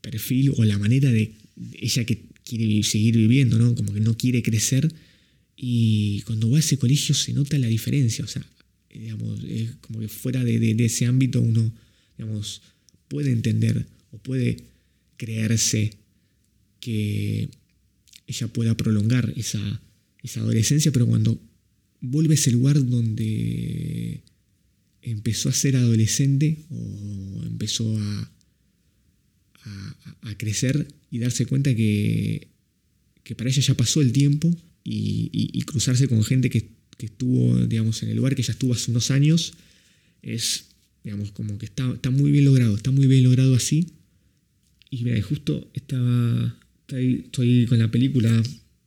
perfil 0.00 0.54
o 0.56 0.64
la 0.64 0.78
manera 0.78 1.12
de 1.12 1.34
ella 1.74 2.04
que 2.04 2.22
quiere 2.44 2.82
seguir 2.82 3.14
viviendo, 3.18 3.58
¿no? 3.58 3.74
Como 3.74 3.92
que 3.92 4.00
no 4.00 4.16
quiere 4.16 4.42
crecer 4.42 4.90
y 5.60 6.22
cuando 6.22 6.48
va 6.48 6.58
a 6.58 6.60
ese 6.60 6.78
colegio 6.78 7.16
se 7.16 7.32
nota 7.32 7.58
la 7.58 7.66
diferencia, 7.66 8.24
o 8.24 8.28
sea, 8.28 8.46
digamos, 8.94 9.42
es 9.42 9.72
como 9.80 9.98
que 9.98 10.06
fuera 10.06 10.44
de, 10.44 10.76
ese 10.84 11.04
ámbito 11.04 11.40
uno, 11.40 11.72
digamos, 12.16 12.62
puede 13.08 13.32
entender 13.32 13.84
o 14.12 14.18
puede 14.18 14.58
creerse 15.16 15.94
que 16.78 17.48
ella 18.28 18.46
pueda 18.46 18.76
prolongar 18.76 19.34
esa, 19.36 19.82
esa 20.22 20.40
adolescencia, 20.40 20.92
pero 20.92 21.08
cuando 21.08 21.40
vuelve 22.00 22.34
a 22.34 22.38
ese 22.38 22.52
lugar 22.52 22.78
donde 22.86 24.22
empezó 25.02 25.48
a 25.48 25.52
ser 25.52 25.74
adolescente 25.74 26.58
o 26.70 27.42
empezó 27.44 27.98
a, 27.98 28.32
a 30.22 30.38
crecer 30.38 30.86
y 31.10 31.18
darse 31.18 31.46
cuenta 31.46 31.74
que, 31.74 32.46
que 33.24 33.34
para 33.34 33.50
ella 33.50 33.60
ya 33.60 33.74
pasó 33.74 34.00
el 34.00 34.12
tiempo 34.12 34.56
y, 34.84 35.62
cruzarse 35.62 36.08
con 36.08 36.24
gente 36.24 36.50
que, 36.50 36.70
estuvo, 36.98 37.56
digamos, 37.66 38.02
en 38.02 38.08
el 38.08 38.16
lugar 38.16 38.34
que 38.34 38.42
ya 38.42 38.52
estuvo 38.52 38.72
hace 38.72 38.90
unos 38.90 39.10
años, 39.12 39.52
es, 40.22 40.66
digamos, 41.04 41.30
como 41.30 41.56
que 41.58 41.66
está, 41.66 41.88
está 41.92 42.10
muy 42.10 42.32
bien 42.32 42.44
logrado, 42.44 42.74
está 42.74 42.90
muy 42.90 43.06
bien 43.06 43.22
logrado 43.22 43.54
así. 43.54 43.86
Y 44.90 45.04
mira, 45.04 45.20
justo 45.22 45.70
estaba, 45.74 46.58
estoy 46.88 47.66
con 47.68 47.78
la 47.78 47.90
película, 47.90 48.42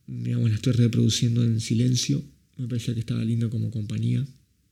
digamos, 0.08 0.50
la 0.50 0.56
estoy 0.56 0.74
reproduciendo 0.74 1.44
en 1.44 1.62
silencio, 1.62 2.22
me 2.58 2.68
parecía 2.68 2.94
que 2.94 3.00
estaba 3.00 3.24
lindo 3.24 3.50
como 3.50 3.72
compañía, 3.72 4.26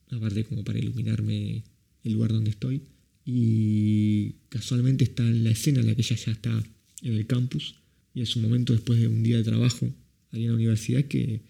aparte 0.09 0.43
como 0.43 0.63
para 0.63 0.79
iluminarme 0.79 1.63
el 2.03 2.13
lugar 2.13 2.33
donde 2.33 2.49
estoy. 2.49 2.81
Y 3.25 4.35
casualmente 4.49 5.03
está 5.03 5.23
en 5.23 5.43
la 5.43 5.51
escena 5.51 5.79
en 5.81 5.87
la 5.87 5.95
que 5.95 6.01
ella 6.01 6.15
ya 6.15 6.31
está 6.31 6.63
en 7.03 7.13
el 7.13 7.25
campus 7.27 7.75
y 8.13 8.21
es 8.21 8.35
un 8.35 8.41
momento 8.43 8.73
después 8.73 8.99
de 8.99 9.07
un 9.07 9.23
día 9.23 9.37
de 9.37 9.43
trabajo 9.43 9.89
ahí 10.31 10.43
en 10.43 10.49
la 10.49 10.55
universidad 10.55 11.05
que, 11.05 11.41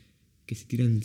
se 0.47 0.65
tira 0.65 0.83
en, 0.83 1.01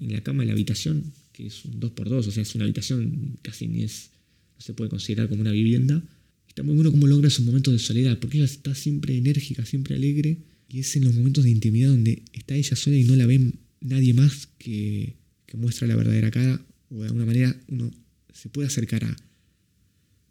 la 0.00 0.22
cama 0.22 0.42
de 0.42 0.46
la 0.46 0.52
habitación, 0.52 1.12
que 1.32 1.46
es 1.46 1.64
un 1.64 1.80
2x2, 1.80 2.26
o 2.26 2.30
sea, 2.30 2.42
es 2.42 2.54
una 2.54 2.64
habitación 2.64 3.38
casi 3.42 3.66
ni 3.66 3.82
es, 3.82 4.10
no 4.56 4.60
se 4.60 4.72
puede 4.74 4.90
considerar 4.90 5.28
como 5.28 5.40
una 5.40 5.50
vivienda. 5.50 6.02
Está 6.46 6.62
muy 6.62 6.74
bueno 6.74 6.90
cómo 6.90 7.06
logra 7.06 7.28
esos 7.28 7.44
momentos 7.44 7.72
de 7.72 7.78
soledad, 7.78 8.18
porque 8.18 8.38
ella 8.38 8.46
está 8.46 8.74
siempre 8.74 9.16
enérgica, 9.16 9.64
siempre 9.64 9.94
alegre, 9.96 10.38
y 10.68 10.80
es 10.80 10.94
en 10.96 11.04
los 11.04 11.14
momentos 11.14 11.44
de 11.44 11.50
intimidad 11.50 11.90
donde 11.90 12.22
está 12.32 12.54
ella 12.54 12.76
sola 12.76 12.96
y 12.96 13.04
no 13.04 13.16
la 13.16 13.26
ve 13.26 13.52
nadie 13.80 14.14
más 14.14 14.48
que, 14.58 15.16
que 15.46 15.56
muestra 15.56 15.88
la 15.88 15.96
verdadera 15.96 16.30
cara, 16.30 16.64
o 16.90 17.00
de 17.00 17.06
alguna 17.06 17.26
manera 17.26 17.60
uno 17.68 17.92
se 18.32 18.48
puede 18.48 18.68
acercar 18.68 19.04
a, 19.04 19.16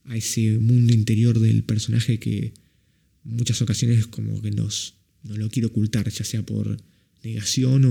a 0.06 0.16
ese 0.16 0.58
mundo 0.60 0.94
interior 0.94 1.40
del 1.40 1.64
personaje 1.64 2.20
que, 2.20 2.54
muchas 3.28 3.62
ocasiones 3.62 4.08
como 4.08 4.42
que 4.42 4.52
nos, 4.52 4.96
lo 5.36 5.50
quiere 5.50 5.68
ocultar, 5.68 6.10
ya 6.10 6.24
sea 6.24 6.46
por 6.46 6.78
negación 7.24 7.86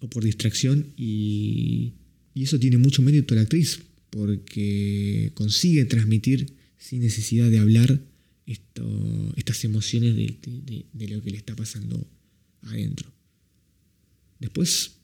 o, 0.00 0.08
por 0.08 0.24
distracción. 0.24 0.92
Y, 0.96 1.94
eso 2.34 2.58
tiene 2.58 2.78
mucho 2.78 3.00
mérito 3.00 3.34
la 3.34 3.42
actriz, 3.42 3.80
porque 4.10 5.30
consigue 5.34 5.84
transmitir 5.84 6.52
sin 6.76 7.00
necesidad 7.00 7.48
de 7.48 7.58
hablar 7.58 8.00
esto, 8.46 9.32
estas 9.36 9.64
emociones 9.64 10.16
de, 10.16 11.08
lo 11.08 11.22
que 11.22 11.30
le 11.30 11.36
está 11.36 11.54
pasando 11.54 12.04
adentro. 12.62 13.08
Después, 14.40 14.96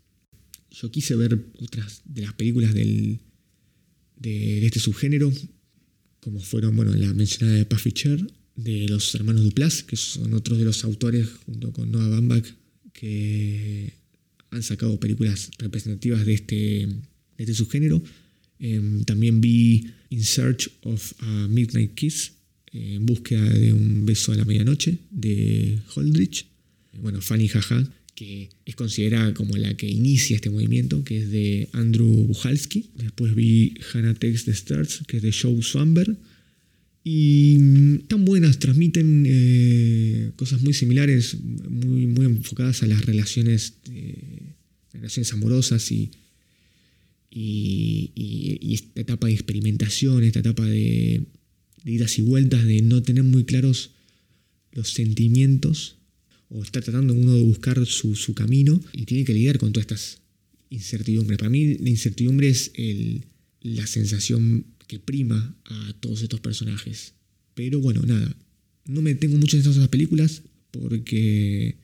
yo 0.73 0.91
quise 0.91 1.15
ver 1.15 1.41
otras 1.61 2.03
de 2.05 2.23
las 2.23 2.35
películas 2.35 2.75
del, 2.75 3.21
de, 4.17 4.67
este 4.67 4.81
subgénero, 4.81 5.33
como 6.19 6.41
fueron 6.41 6.75
bueno, 6.75 6.93
la 6.95 7.15
mencionada 7.15 7.57
de 7.57 7.65
Puffy 7.65 7.93
Cher 7.93 8.27
de 8.63 8.89
los 8.89 9.15
hermanos 9.15 9.45
Duplas, 9.45 9.83
que 9.83 9.97
son 9.97 10.35
otros 10.35 10.59
de 10.59 10.65
los 10.65 10.85
autores, 10.85 11.29
junto 11.47 11.73
con 11.73 11.91
Noah 11.91 12.09
Baumbach, 12.09 12.45
que 12.93 13.93
han 14.51 14.63
sacado 14.63 14.99
películas 14.99 15.51
representativas 15.59 16.27
de 16.27 16.35
este, 16.35 16.57
de 16.57 17.39
este 17.39 17.55
subgénero. 17.55 18.03
Em, 18.59 19.05
también 19.05 19.41
vi 19.41 19.87
In 20.11 20.23
Search 20.23 20.71
of 20.83 21.13
a 21.21 21.49
Midnight 21.49 21.95
Kiss, 21.95 22.33
en 22.73 23.07
búsqueda 23.07 23.49
de 23.53 23.73
un 23.73 24.07
beso 24.07 24.33
a 24.33 24.37
la 24.37 24.45
medianoche, 24.45 24.99
de 25.11 25.79
Holdridge. 25.95 26.47
Bueno, 27.01 27.21
Fanny 27.21 27.49
Jaja, 27.49 27.89
que 28.15 28.51
es 28.67 28.75
considerada 28.77 29.33
como 29.33 29.57
la 29.57 29.75
que 29.77 29.89
inicia 29.89 30.37
este 30.37 30.51
movimiento, 30.51 31.03
que 31.05 31.19
es 31.19 31.31
de 31.31 31.69
Andrew 31.73 32.27
Buchalski. 32.27 32.91
Después 32.97 33.35
vi 33.35 33.75
Hannah 33.93 34.15
Takes 34.15 34.45
the 34.45 34.51
Stars, 34.51 35.03
que 35.07 35.17
es 35.17 35.23
de 35.23 35.33
Joe 35.33 35.63
Swamberg. 35.63 36.17
Y 37.03 37.99
tan 38.09 38.25
buenas, 38.25 38.59
transmiten 38.59 39.25
eh, 39.27 40.33
cosas 40.37 40.61
muy 40.61 40.75
similares, 40.75 41.37
muy, 41.41 42.07
muy 42.07 42.27
enfocadas 42.27 42.83
a 42.83 42.87
las 42.87 43.07
relaciones, 43.07 43.75
eh, 43.91 44.53
relaciones 44.93 45.33
amorosas 45.33 45.91
y, 45.93 46.11
y, 47.31 48.75
esta 48.75 49.01
etapa 49.01 49.29
de 49.29 49.33
experimentación, 49.33 50.25
esta 50.25 50.41
etapa 50.41 50.67
de, 50.67 51.25
idas 51.85 52.19
y 52.19 52.23
vueltas, 52.23 52.67
de 52.67 52.83
no 52.83 53.03
tener 53.03 53.25
muy 53.25 53.45
claros 53.45 53.93
los 54.73 54.91
sentimientos 54.91 55.97
o 56.51 56.63
está 56.63 56.81
tratando 56.81 57.15
uno 57.15 57.35
de 57.35 57.43
buscar 57.43 57.85
su, 57.87 58.15
su, 58.15 58.35
camino 58.35 58.81
y 58.93 59.07
tiene 59.07 59.25
que 59.25 59.33
lidiar 59.33 59.59
con 59.59 59.73
todas 59.73 59.85
estas 59.85 60.19
incertidumbres. 60.69 61.39
Para 61.39 61.51
mí 61.51 61.79
la 61.79 61.89
incertidumbre 61.89 62.49
es 62.49 62.73
el, 62.75 63.25
la 63.63 63.87
sensación 63.87 64.67
que 64.91 64.99
prima 64.99 65.55
a 65.67 65.93
todos 66.01 66.21
estos 66.21 66.41
personajes. 66.41 67.15
Pero 67.55 67.79
bueno, 67.79 68.03
nada, 68.03 68.35
no 68.87 69.03
me 69.03 69.15
tengo 69.15 69.37
mucho 69.37 69.57
en 69.57 69.65
estas 69.65 69.87
películas 69.87 70.43
porque 70.73 71.77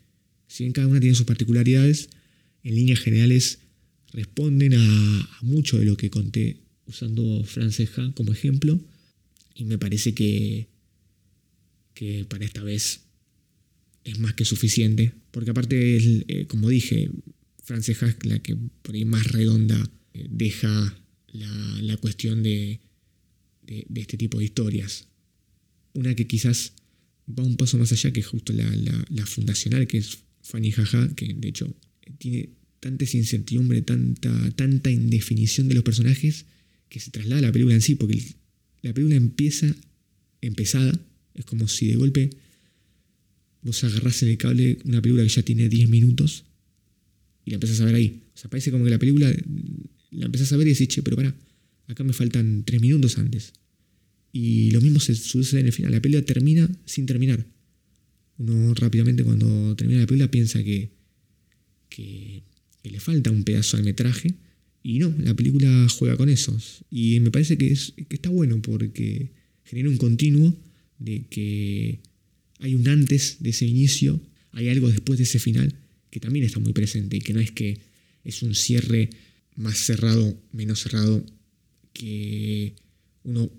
si 0.49 0.64
bien 0.64 0.73
cada 0.73 0.88
una 0.88 0.99
tiene 0.99 1.14
sus 1.14 1.25
particularidades, 1.25 2.09
en 2.64 2.75
líneas 2.75 2.99
generales 2.99 3.61
responden 4.12 4.75
a, 4.75 5.38
mucho 5.42 5.79
de 5.79 5.85
lo 5.85 5.97
que 5.97 6.11
conté 6.11 6.57
usando 6.87 7.45
Franceja 7.45 8.11
como 8.14 8.33
ejemplo. 8.33 8.81
Y 9.55 9.66
me 9.66 9.79
parece 9.79 10.12
que, 10.12 10.66
que 11.95 12.25
para 12.25 12.45
esta 12.45 12.64
vez 12.64 13.03
es 14.03 14.19
más 14.19 14.35
que 14.35 14.45
suficiente. 14.45 15.12
Porque 15.31 15.53
aparte, 15.53 15.77
eh, 16.27 16.47
como 16.49 16.69
dije, 16.71 17.09
Franceja 17.62 18.09
es 18.09 18.16
la 18.27 18.40
que 18.40 18.57
por 18.83 18.97
ahí 18.97 19.05
más 19.05 19.31
redonda 19.31 19.79
eh, 20.12 20.27
deja 20.29 20.99
la 21.33 21.97
cuestión 21.99 22.42
de, 22.42 22.81
de, 23.66 23.87
este 24.00 24.16
tipo 24.16 24.38
de 24.38 24.44
historias. 24.44 25.07
Una 25.94 26.14
que 26.14 26.26
quizás 26.26 26.72
va 27.26 27.42
un 27.42 27.57
paso 27.57 27.79
más 27.79 27.92
allá 27.92 28.12
que 28.12 28.22
justo 28.22 28.52
la, 28.52 28.68
la, 29.11 29.26
fundacional, 29.26 29.87
que 29.87 29.98
es 29.98 30.18
Fanny 30.42 30.70
Jaja, 30.70 31.14
que 31.14 31.35
de 31.35 31.48
hecho 31.48 31.74
tiene 32.18 32.50
tanta 32.81 33.05
incertidumbre, 33.05 33.83
tanta, 33.83 34.50
tanta 34.52 34.90
indefinición 34.90 35.68
de 35.68 35.74
los 35.74 35.85
personajes, 35.85 36.46
que 36.88 37.00
se 37.00 37.11
traslada 37.11 37.38
a 37.38 37.42
la 37.42 37.52
película 37.52 37.74
en 37.74 37.83
sí, 37.83 37.96
porque 37.96 38.22
la 38.83 38.94
película 38.94 39.16
empieza 39.16 39.74
empezada, 40.40 40.98
es 41.35 41.44
como 41.44 41.66
si 41.66 41.88
de 41.88 41.96
golpe 41.96 42.31
vos 43.62 43.83
agarrás 43.83 44.22
en 44.22 44.29
el 44.31 44.38
cable 44.38 44.79
una 44.85 45.02
película 45.02 45.24
que 45.24 45.29
ya 45.29 45.42
tiene 45.42 45.68
10 45.68 45.88
minutos 45.88 46.44
y 47.44 47.50
la 47.50 47.55
empezás 47.57 47.81
a 47.81 47.85
ver 47.85 47.96
ahí. 47.96 48.22
O 48.35 48.38
sea, 48.38 48.48
parece 48.48 48.70
como 48.70 48.85
que 48.85 48.90
la 48.90 48.98
película 48.98 49.35
la 50.12 50.26
empezás 50.26 50.52
a 50.52 50.57
ver 50.57 50.68
y 50.68 50.70
decís, 50.70 50.88
che, 50.88 51.02
pero 51.02 51.16
pará, 51.16 51.35
Acá 51.88 52.05
me 52.05 52.12
faltan 52.12 52.64
tres 52.64 52.81
minutos 52.81 53.18
antes. 53.18 53.53
Y 54.33 54.70
lo 54.70 54.81
mismo 54.81 55.01
se 55.01 55.14
sucede 55.14 55.61
en 55.61 55.66
el 55.66 55.72
final. 55.72 55.92
La 55.92 56.01
película 56.01 56.25
termina 56.25 56.68
sin 56.85 57.07
terminar. 57.07 57.46
Uno 58.38 58.75
rápidamente 58.75 59.25
cuando 59.25 59.75
termina 59.77 60.01
la 60.01 60.07
película 60.07 60.31
piensa 60.31 60.62
que, 60.62 60.90
que, 61.88 62.42
le 62.85 63.01
falta 63.01 63.31
un 63.31 63.44
pedazo 63.44 63.77
al 63.77 63.85
metraje. 63.85 64.35
Y 64.83 64.99
no, 64.99 65.14
la 65.18 65.35
película 65.35 65.88
juega 65.88 66.16
con 66.16 66.29
eso. 66.29 66.57
Y 66.90 67.20
me 67.20 67.31
parece 67.31 67.57
que, 67.57 67.72
es, 67.72 67.94
que 67.96 68.16
está 68.16 68.29
bueno 68.29 68.61
porque 68.62 69.33
genera 69.64 69.88
un 69.88 69.96
continuo 69.96 70.57
de 70.99 71.25
que 71.29 72.01
hay 72.61 72.75
un 72.75 72.88
antes 72.88 73.38
de 73.40 73.51
ese 73.51 73.66
inicio, 73.66 74.20
hay 74.53 74.68
algo 74.68 74.88
después 74.88 75.18
de 75.18 75.25
ese 75.25 75.38
final 75.38 75.75
que 76.11 76.20
también 76.20 76.44
está 76.44 76.61
muy 76.61 76.72
presente 76.72 77.16
y 77.16 77.20
que 77.20 77.35
no 77.35 77.40
es 77.40 77.51
que 77.51 77.79
es 78.25 78.42
un 78.42 78.55
cierre 78.55 79.11
más 79.57 79.79
cerrado, 79.79 80.38
menos 80.53 80.81
cerrado, 80.81 81.25
que 81.97 82.75
uno, 83.25 83.51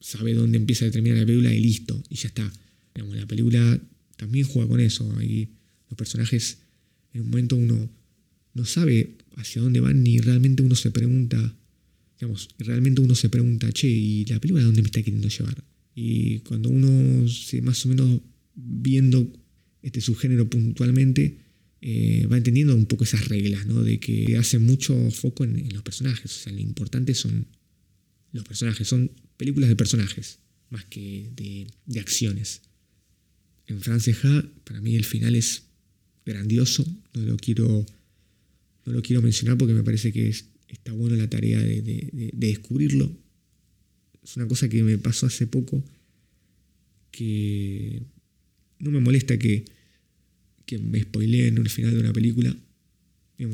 sabe 0.00 0.34
dónde 0.34 0.56
empieza 0.56 0.86
y 0.86 0.90
termina 0.92 1.16
la 1.16 1.26
película 1.26 1.52
y 1.52 1.60
listo, 1.60 2.00
y 2.08 2.14
ya 2.14 2.28
está. 2.28 2.52
La 2.94 3.26
película 3.26 3.80
también 4.16 4.46
juega 4.46 4.68
con 4.68 4.80
eso. 4.80 5.12
Ahí 5.18 5.50
los 5.90 5.98
personajes, 5.98 6.58
en 7.12 7.22
un 7.22 7.30
momento 7.30 7.56
uno 7.56 7.90
no 8.54 8.64
sabe 8.64 9.16
hacia 9.36 9.60
dónde 9.60 9.80
van 9.80 10.02
ni 10.02 10.18
realmente 10.18 10.62
uno 10.62 10.76
se 10.76 10.90
pregunta, 10.90 11.56
digamos, 12.18 12.48
realmente 12.58 13.00
uno 13.00 13.14
se 13.14 13.28
pregunta, 13.28 13.70
che, 13.72 13.88
¿y 13.88 14.24
la 14.26 14.40
película 14.40 14.64
dónde 14.64 14.82
me 14.82 14.86
está 14.86 15.02
queriendo 15.02 15.28
llevar? 15.28 15.62
Y 15.94 16.38
cuando 16.40 16.70
uno 16.70 17.28
se 17.28 17.60
más 17.60 17.84
o 17.84 17.88
menos 17.88 18.20
viendo 18.54 19.30
este 19.82 20.00
subgénero 20.00 20.48
puntualmente, 20.48 21.38
eh, 21.80 22.26
va 22.30 22.36
entendiendo 22.36 22.74
un 22.74 22.86
poco 22.86 23.04
esas 23.04 23.28
reglas, 23.28 23.66
¿no? 23.66 23.82
De 23.82 23.98
que 23.98 24.36
hace 24.38 24.58
mucho 24.58 25.10
foco 25.10 25.44
en, 25.44 25.58
en, 25.58 25.72
los 25.74 25.82
personajes. 25.82 26.34
O 26.34 26.38
sea, 26.42 26.52
lo 26.52 26.60
importante 26.60 27.14
son 27.14 27.46
los 28.36 28.44
personajes, 28.44 28.86
son 28.86 29.10
películas 29.36 29.68
de 29.68 29.76
personajes, 29.76 30.38
más 30.70 30.84
que 30.84 31.30
de, 31.34 32.00
acciones. 32.00 32.62
En 33.66 33.80
Franceja, 33.80 34.48
para 34.64 34.80
mí 34.80 34.94
el 34.94 35.04
final 35.04 35.34
es 35.34 35.64
grandioso, 36.24 36.86
no 37.14 37.22
lo 37.22 37.36
quiero, 37.36 37.84
no 38.84 38.92
lo 38.92 39.02
quiero 39.02 39.22
mencionar 39.22 39.58
porque 39.58 39.74
me 39.74 39.82
parece 39.82 40.12
que 40.12 40.32
está 40.68 40.92
bueno 40.92 41.16
la 41.16 41.28
tarea 41.28 41.60
de, 41.60 42.30
descubrirlo. 42.32 43.16
Es 44.22 44.36
una 44.36 44.46
cosa 44.46 44.68
que 44.68 44.82
me 44.82 44.98
pasó 44.98 45.26
hace 45.26 45.46
poco, 45.46 45.84
que 47.10 48.02
no 48.78 48.90
me 48.90 49.00
molesta 49.00 49.38
que, 49.38 49.64
que 50.64 50.78
me 50.78 51.02
spoileen 51.02 51.58
el 51.58 51.70
final 51.70 51.94
de 51.94 52.00
una 52.00 52.12
película, 52.12 52.56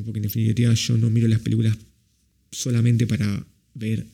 porque 0.04 0.18
en 0.18 0.22
definitiva 0.22 0.72
yo 0.74 0.96
no 0.96 1.10
miro 1.10 1.28
las 1.28 1.40
películas 1.40 1.76
solamente 2.50 3.06
para 3.06 3.46
ver 3.74 4.06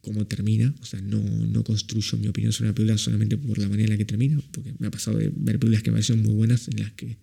cómo 0.00 0.26
termina, 0.26 0.74
o 0.80 0.84
sea, 0.84 1.00
no, 1.00 1.20
no 1.20 1.62
construyo 1.62 2.18
mi 2.18 2.28
opinión 2.28 2.52
sobre 2.52 2.68
una 2.68 2.74
película 2.74 2.98
solamente 2.98 3.36
por 3.36 3.58
la 3.58 3.68
manera 3.68 3.84
en 3.84 3.90
la 3.90 3.96
que 3.98 4.04
termina, 4.04 4.40
porque 4.52 4.72
me 4.78 4.86
ha 4.86 4.90
pasado 4.90 5.18
de 5.18 5.30
ver 5.34 5.58
películas 5.58 5.82
que 5.82 5.90
me 5.90 5.96
parecen 5.96 6.22
muy 6.22 6.32
buenas 6.32 6.68
en 6.68 6.80
las 6.80 6.92
que 6.92 7.18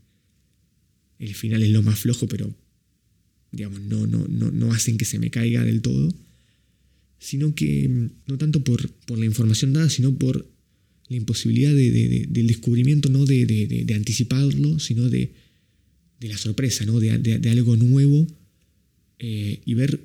el 1.20 1.34
final 1.34 1.64
es 1.64 1.70
lo 1.70 1.82
más 1.82 2.00
flojo, 2.00 2.28
pero 2.28 2.54
digamos, 3.52 3.82
no, 3.82 4.06
no, 4.06 4.28
no, 4.28 4.52
no 4.52 4.72
hacen 4.72 4.98
que 4.98 5.06
se 5.06 5.18
me 5.18 5.32
caiga 5.32 5.64
del 5.64 5.82
todo, 5.82 6.14
sino 7.20 7.56
que 7.56 8.10
no 8.28 8.38
tanto 8.38 8.64
por, 8.64 8.90
por 9.06 9.18
la 9.18 9.26
información 9.26 9.74
dada, 9.74 9.90
sino 9.90 10.16
por 10.16 10.48
la 11.10 11.16
imposibilidad 11.16 11.74
de, 11.74 12.28
del 12.30 12.48
descubrimiento, 12.48 13.10
no 13.10 13.26
de, 13.26 13.86
anticiparlo, 13.96 14.80
sino 14.80 15.10
de, 15.10 15.32
la 16.20 16.38
sorpresa, 16.38 16.86
¿no? 16.86 17.00
de, 17.00 17.50
algo 17.50 17.76
nuevo 17.78 18.28
eh, 19.20 19.62
y 19.66 19.74
ver 19.74 20.00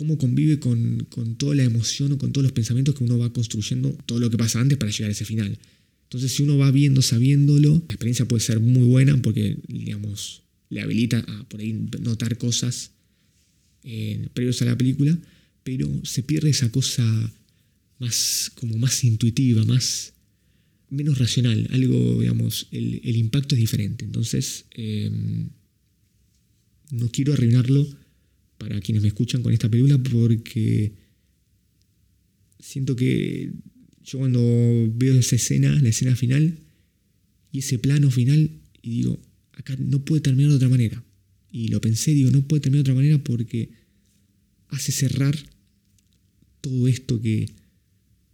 cómo 0.00 0.16
convive 0.16 0.58
con, 0.58 1.06
toda 1.36 1.54
la 1.54 1.62
emoción 1.62 2.12
o 2.12 2.16
con 2.16 2.32
todos 2.32 2.42
los 2.42 2.52
pensamientos 2.52 2.94
que 2.94 3.04
uno 3.04 3.18
va 3.18 3.34
construyendo, 3.34 3.92
todo 4.06 4.18
lo 4.18 4.30
que 4.30 4.38
pasa 4.38 4.58
antes 4.58 4.78
para 4.78 4.90
llegar 4.90 5.10
a 5.10 5.12
ese 5.12 5.26
final. 5.26 5.58
Entonces, 6.04 6.32
si 6.32 6.42
uno 6.42 6.56
va 6.56 6.70
viendo, 6.70 7.02
sabiéndolo, 7.02 7.74
la 7.86 7.94
experiencia 7.96 8.26
puede 8.26 8.40
ser 8.40 8.60
muy 8.60 8.86
buena 8.86 9.20
porque, 9.20 9.58
digamos, 9.68 10.40
le 10.70 10.80
habilita 10.80 11.18
a 11.18 11.44
por 11.50 11.60
ahí 11.60 11.74
notar 12.00 12.38
cosas 12.38 12.92
eh, 13.84 14.26
previos 14.32 14.62
a 14.62 14.64
la 14.64 14.78
película, 14.78 15.18
pero 15.64 15.86
se 16.02 16.22
pierde 16.22 16.48
esa 16.48 16.72
cosa 16.72 17.04
más, 17.98 18.50
como 18.54 18.78
más 18.78 19.04
intuitiva, 19.04 19.66
más 19.66 20.14
menos 20.88 21.18
racional, 21.18 21.68
algo, 21.72 22.22
digamos, 22.22 22.68
el, 22.70 23.16
impacto 23.16 23.54
es 23.54 23.60
diferente. 23.60 24.06
Entonces, 24.06 24.64
em, 24.70 25.50
no 26.90 27.10
quiero 27.10 27.34
arruinarlo 27.34 27.99
para 28.60 28.78
quienes 28.82 29.02
me 29.02 29.08
escuchan 29.08 29.42
con 29.42 29.54
esta 29.54 29.70
película 29.70 29.96
porque 29.96 30.92
siento 32.58 32.94
que 32.94 33.50
yo 34.04 34.18
cuando 34.18 34.38
veo 34.94 35.14
esa 35.14 35.36
escena, 35.36 35.74
la 35.80 35.88
escena 35.88 36.14
final 36.14 36.58
y 37.52 37.60
ese 37.60 37.78
plano 37.78 38.10
final, 38.10 38.50
y 38.82 38.90
digo, 38.90 39.18
acá 39.52 39.74
no 39.78 40.04
puede 40.04 40.20
terminar 40.20 40.50
de 40.50 40.56
otra 40.56 40.68
manera. 40.68 41.02
Y 41.50 41.68
lo 41.68 41.80
pensé, 41.80 42.10
digo, 42.12 42.30
no 42.30 42.46
puede 42.46 42.60
terminar 42.60 42.84
de 42.84 42.90
otra 42.90 43.00
manera 43.00 43.24
porque 43.24 43.70
hace 44.68 44.92
cerrar 44.92 45.34
todo 46.60 46.86
esto 46.86 47.20
que, 47.22 47.48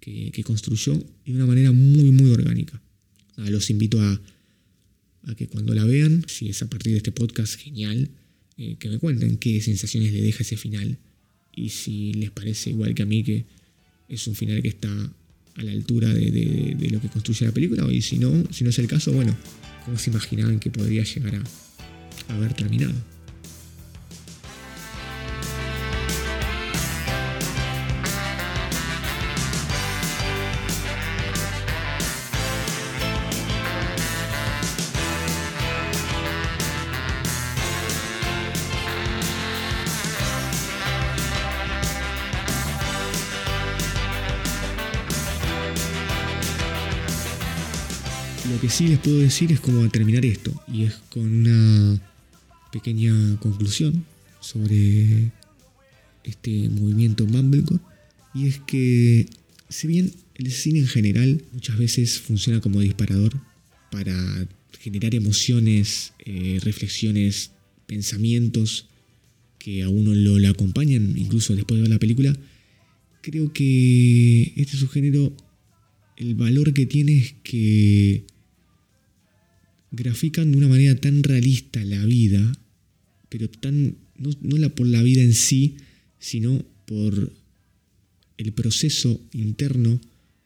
que, 0.01 0.43
construyó 0.43 0.95
de 1.25 1.33
una 1.35 1.47
manera 1.47 1.71
muy, 1.71 2.11
muy 2.11 2.31
orgánica. 2.31 2.83
los 3.37 3.71
invito 3.71 4.01
a, 4.01 4.21
a 5.23 5.35
que 5.37 5.47
cuando 5.47 5.73
la 5.73 5.85
vean, 5.85 6.25
si 6.27 6.49
es 6.49 6.62
a 6.62 6.69
partir 6.69 6.93
de 6.93 6.99
este 6.99 7.12
podcast, 7.12 7.55
genial 7.55 8.11
eh, 8.59 8.77
que 8.79 8.88
me 8.88 8.99
cuenten 8.99 9.37
qué 9.37 9.61
sensaciones 9.61 10.12
le 10.12 10.23
deja 10.23 10.42
ese 10.42 10.57
final 10.57 10.99
y 11.55 11.71
si 11.71 12.12
les 12.14 12.31
parece 12.31 12.71
igual 12.71 12.95
que 12.95 13.03
a 13.03 13.07
mí 13.07 13.23
que 13.23 13.45
es 14.09 14.27
un 14.27 14.35
final 14.35 14.62
que 14.62 14.69
está 14.69 14.90
a 15.57 15.62
la 15.62 15.73
altura 15.73 16.12
de, 16.12 16.88
lo 16.90 17.01
que 17.01 17.09
construye 17.09 17.47
la 17.47 17.53
película 17.53 17.90
y 17.90 18.03
si 18.03 18.19
no, 18.19 18.45
si 18.53 18.62
no 18.62 18.71
es 18.71 18.79
el 18.79 18.87
caso, 18.87 19.12
bueno, 19.12 19.35
¿cómo 19.85 19.99
se 19.99 20.11
imaginaban 20.11 20.61
que 20.61 20.71
podría 20.71 21.03
llegar 21.03 21.35
a 22.29 22.35
haber 22.35 22.53
terminado? 22.53 22.95
Sí 48.77 48.89
les 48.89 48.99
puedo 48.99 49.21
decir 49.21 49.51
es 49.53 49.61
cómo 49.61 49.89
terminar 49.89 50.27
esto, 50.27 50.53
y 50.71 50.83
es 50.83 50.93
con 51.09 51.23
una 51.23 51.99
pequeña 52.71 53.11
conclusión 53.41 54.05
sobre 54.41 55.33
este 56.25 56.69
movimiento 56.69 57.25
Mumblecore, 57.25 57.81
y 58.35 58.49
es 58.49 58.59
que 58.59 59.29
si 59.71 59.87
bien 59.87 60.12
el 60.35 60.53
cine 60.53 60.81
en 60.81 60.89
general 60.89 61.43
muchas 61.55 61.79
veces 61.79 62.21
funciona 62.21 62.61
como 62.61 62.81
disparador 62.81 63.41
para 63.91 64.47
generar 64.79 65.15
emociones, 65.15 66.12
eh, 66.27 66.59
reflexiones, 66.61 67.53
pensamientos 67.87 68.89
que 69.59 69.85
a 69.85 69.89
uno 69.89 70.15
lo, 70.15 70.39
lo, 70.39 70.51
acompañan 70.51 71.15
incluso 71.17 71.57
después 71.57 71.79
de 71.79 71.83
ver 71.83 71.93
la 71.93 71.99
película, 71.99 72.37
creo 73.23 73.55
que 73.55 74.53
este 74.55 74.77
subgénero, 74.77 75.33
el 76.19 76.35
valor 76.35 76.75
que 76.75 76.85
tiene 76.85 77.17
es 77.17 77.35
que 77.43 78.36
grafican 79.97 80.53
de 80.53 80.59
una 80.59 80.69
manera 80.69 80.95
tan 80.95 81.23
realista 81.23 81.85
la 81.85 82.05
vida, 82.05 82.53
pero 83.29 83.49
tan, 83.49 83.97
no, 84.19 84.57
la, 84.59 84.69
por 84.69 84.87
la 84.87 85.03
vida 85.03 85.23
en 85.23 85.35
sí, 85.35 85.77
sino 86.19 86.65
por 86.85 87.33
el 88.37 88.53
proceso 88.53 89.21
interno 89.33 90.01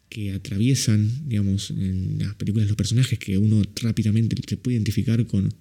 que 0.09 0.33
atraviesan, 0.33 1.29
digamos, 1.29 1.71
en 1.71 2.19
las 2.19 2.35
películas 2.35 2.69
los 2.69 2.77
personajes, 2.77 3.19
que 3.19 3.39
uno 3.39 3.63
rápidamente 3.83 4.37
se 4.47 4.57
puede 4.57 4.77
identificar 4.77 5.27
con, 5.27 5.53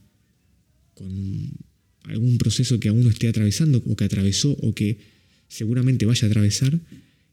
con 0.94 1.52
algún 2.04 2.38
proceso 2.38 2.80
que 2.80 2.90
a 2.90 2.94
uno 2.94 3.10
esté 3.10 3.28
atravesando, 3.28 3.84
o 3.86 3.96
que 3.96 4.06
atravesó, 4.06 4.52
o 4.52 4.74
que 4.74 4.98
seguramente 5.48 6.06
vaya 6.06 6.28
a 6.28 6.30
atravesar, 6.30 6.80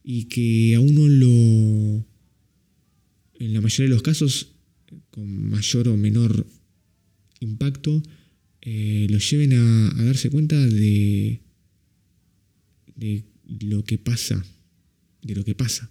y 0.04 0.24
que 0.24 0.74
a 0.74 0.80
uno 0.80 1.08
lo, 1.08 2.04
en 3.38 3.54
la 3.54 3.60
mayoría 3.60 3.88
de 3.88 3.94
los 3.94 4.02
casos, 4.02 4.55
con 5.16 5.48
mayor 5.48 5.88
o 5.88 5.96
menor 5.96 6.46
impacto, 7.40 8.02
eh, 8.60 9.06
los 9.08 9.30
lleven 9.30 9.54
a, 9.54 10.04
darse 10.04 10.28
cuenta 10.28 10.54
de, 10.66 11.40
de 12.94 13.24
lo 13.60 13.82
que 13.82 13.96
pasa, 13.96 14.44
de 15.22 15.34
lo 15.34 15.42
que 15.42 15.54
pasa, 15.54 15.90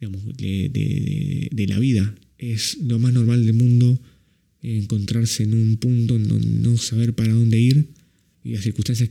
digamos, 0.00 0.24
de, 0.38 1.66
la 1.68 1.78
vida. 1.78 2.14
Es 2.38 2.78
lo 2.78 2.98
más 2.98 3.12
normal 3.12 3.44
del 3.44 3.52
mundo 3.52 4.00
encontrarse 4.62 5.42
en 5.42 5.52
un 5.52 5.76
punto 5.76 6.16
en 6.16 6.26
donde 6.26 6.46
no 6.46 6.78
saber 6.78 7.14
para 7.14 7.34
dónde 7.34 7.60
ir 7.60 7.88
y 8.42 8.52
las 8.52 8.64
circunstancias 8.64 9.10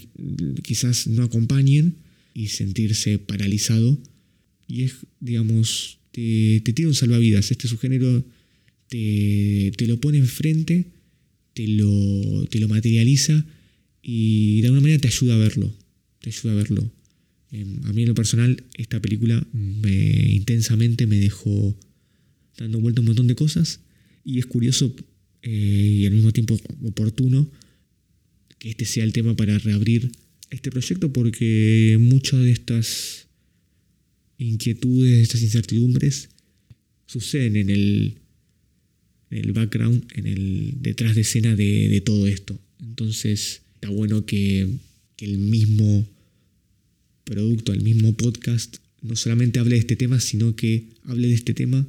quizás 0.64 1.06
no 1.06 1.24
acompañen 1.24 1.98
y 2.34 2.48
sentirse 2.48 3.20
paralizado. 3.20 4.02
Y 4.68 4.86
es, 4.86 4.96
digamos, 5.20 6.00
te, 6.12 6.62
te 6.62 6.74
tira 6.74 6.90
un 6.90 6.96
salvavidas. 6.96 7.52
Este 7.52 7.68
subgénero 7.68 8.26
te, 8.90 9.88
lo 9.88 10.00
pone 10.00 10.18
enfrente, 10.18 10.88
te 11.54 11.68
lo, 11.68 12.46
te 12.50 12.60
lo 12.60 12.68
materializa 12.68 13.46
y 14.02 14.62
de 14.62 14.68
alguna 14.68 14.82
manera 14.82 15.00
te 15.00 15.08
ayuda 15.08 15.36
a 15.36 15.38
verlo. 15.38 15.74
Te 16.22 16.30
ayuda 16.30 16.54
a 16.54 16.56
verlo. 16.56 16.92
Em, 17.52 17.86
a 17.86 17.94
mí 17.94 18.02
en 18.02 18.10
lo 18.10 18.16
personal, 18.16 18.64
esta 18.76 19.02
película 19.02 19.46
me, 19.54 20.34
intensamente 20.34 21.08
me 21.08 21.20
dejó 21.20 21.78
dando 22.58 22.80
vuelta 22.80 23.02
un 23.02 23.08
montón 23.08 23.28
de 23.28 23.36
cosas 23.36 23.80
y 24.26 24.40
es 24.40 24.46
curioso 24.46 24.94
eh, 25.44 25.98
y 26.02 26.06
al 26.06 26.14
mismo 26.14 26.34
tiempo 26.34 26.60
oportuno 26.84 27.50
que 28.58 28.72
este 28.72 28.84
sea 28.84 29.06
el 29.06 29.14
tema 29.14 29.36
para 29.36 29.58
reabrir 29.58 30.12
este 30.50 30.70
proyecto 30.70 31.14
porque 31.14 31.98
muchas 32.00 32.42
de 32.42 32.52
estas 32.52 33.28
inquietudes, 34.38 35.22
estas 35.22 35.42
incertidumbres 35.42 36.30
suceden 37.06 37.56
en 37.56 37.70
el, 37.70 38.19
en 39.32 39.38
el 39.38 39.54
background, 39.54 40.06
en 40.16 40.28
el 40.28 40.74
detrás 40.82 41.16
de 41.16 41.22
escena 41.22 41.56
de, 41.56 42.02
todo 42.06 42.28
esto. 42.28 42.60
Entonces 42.80 43.62
está 43.76 43.90
bueno 43.90 44.26
que, 44.26 44.68
el 45.20 45.38
mismo 45.38 46.08
producto, 47.26 47.74
el 47.74 47.84
mismo 47.84 48.14
podcast, 48.14 48.78
no 49.02 49.18
solamente 49.18 49.60
hable 49.60 49.76
de 49.76 49.82
este 49.82 49.98
tema, 49.98 50.22
sino 50.22 50.56
que 50.56 50.86
hable 51.04 51.28
de 51.28 51.34
este 51.34 51.54
tema 51.54 51.86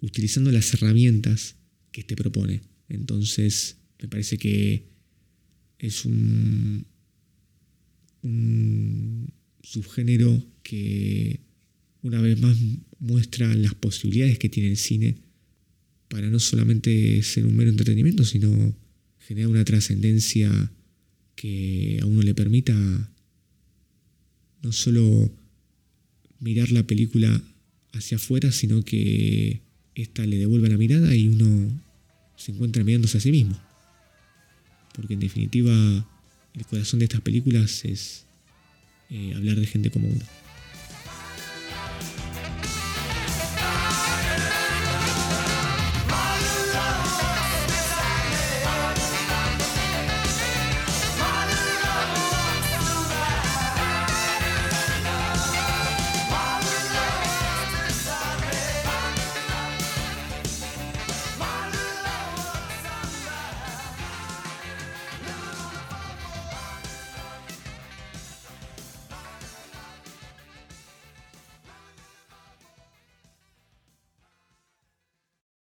utilizando 0.00 0.52
las 0.52 0.72
herramientas 0.72 1.56
que 1.90 2.04
te 2.04 2.14
propone. 2.14 2.60
Entonces 2.88 3.76
me 4.00 4.06
parece 4.06 4.38
que 4.38 4.84
es 5.80 6.04
un, 6.04 6.86
un 8.22 9.32
subgénero 9.64 10.44
que 10.62 11.40
una 12.02 12.20
vez 12.20 12.40
más 12.40 12.56
muestra 13.00 13.52
las 13.56 13.74
posibilidades 13.74 14.38
que 14.38 14.48
tiene 14.48 14.70
el 14.70 14.76
cine 14.76 15.16
para 16.08 16.28
no 16.28 16.38
solamente 16.38 17.22
ser 17.22 17.46
un 17.46 17.56
mero 17.56 17.70
entretenimiento, 17.70 18.24
sino 18.24 18.74
generar 19.20 19.50
una 19.50 19.64
trascendencia 19.64 20.72
que 21.34 21.98
a 22.02 22.06
uno 22.06 22.22
le 22.22 22.34
permita 22.34 22.74
no 24.62 24.72
solo 24.72 25.30
mirar 26.40 26.72
la 26.72 26.82
película 26.86 27.42
hacia 27.92 28.16
afuera, 28.16 28.52
sino 28.52 28.82
que 28.82 29.60
ésta 29.94 30.26
le 30.26 30.38
devuelva 30.38 30.68
la 30.68 30.76
mirada 30.76 31.14
y 31.14 31.28
uno 31.28 31.70
se 32.36 32.52
encuentra 32.52 32.84
mirándose 32.84 33.18
a 33.18 33.20
sí 33.20 33.30
mismo. 33.30 33.60
Porque 34.94 35.14
en 35.14 35.20
definitiva 35.20 35.72
el 36.54 36.66
corazón 36.66 36.98
de 37.00 37.04
estas 37.04 37.20
películas 37.20 37.84
es 37.84 38.24
eh, 39.10 39.34
hablar 39.34 39.60
de 39.60 39.66
gente 39.66 39.90
como 39.90 40.08
uno. 40.08 40.24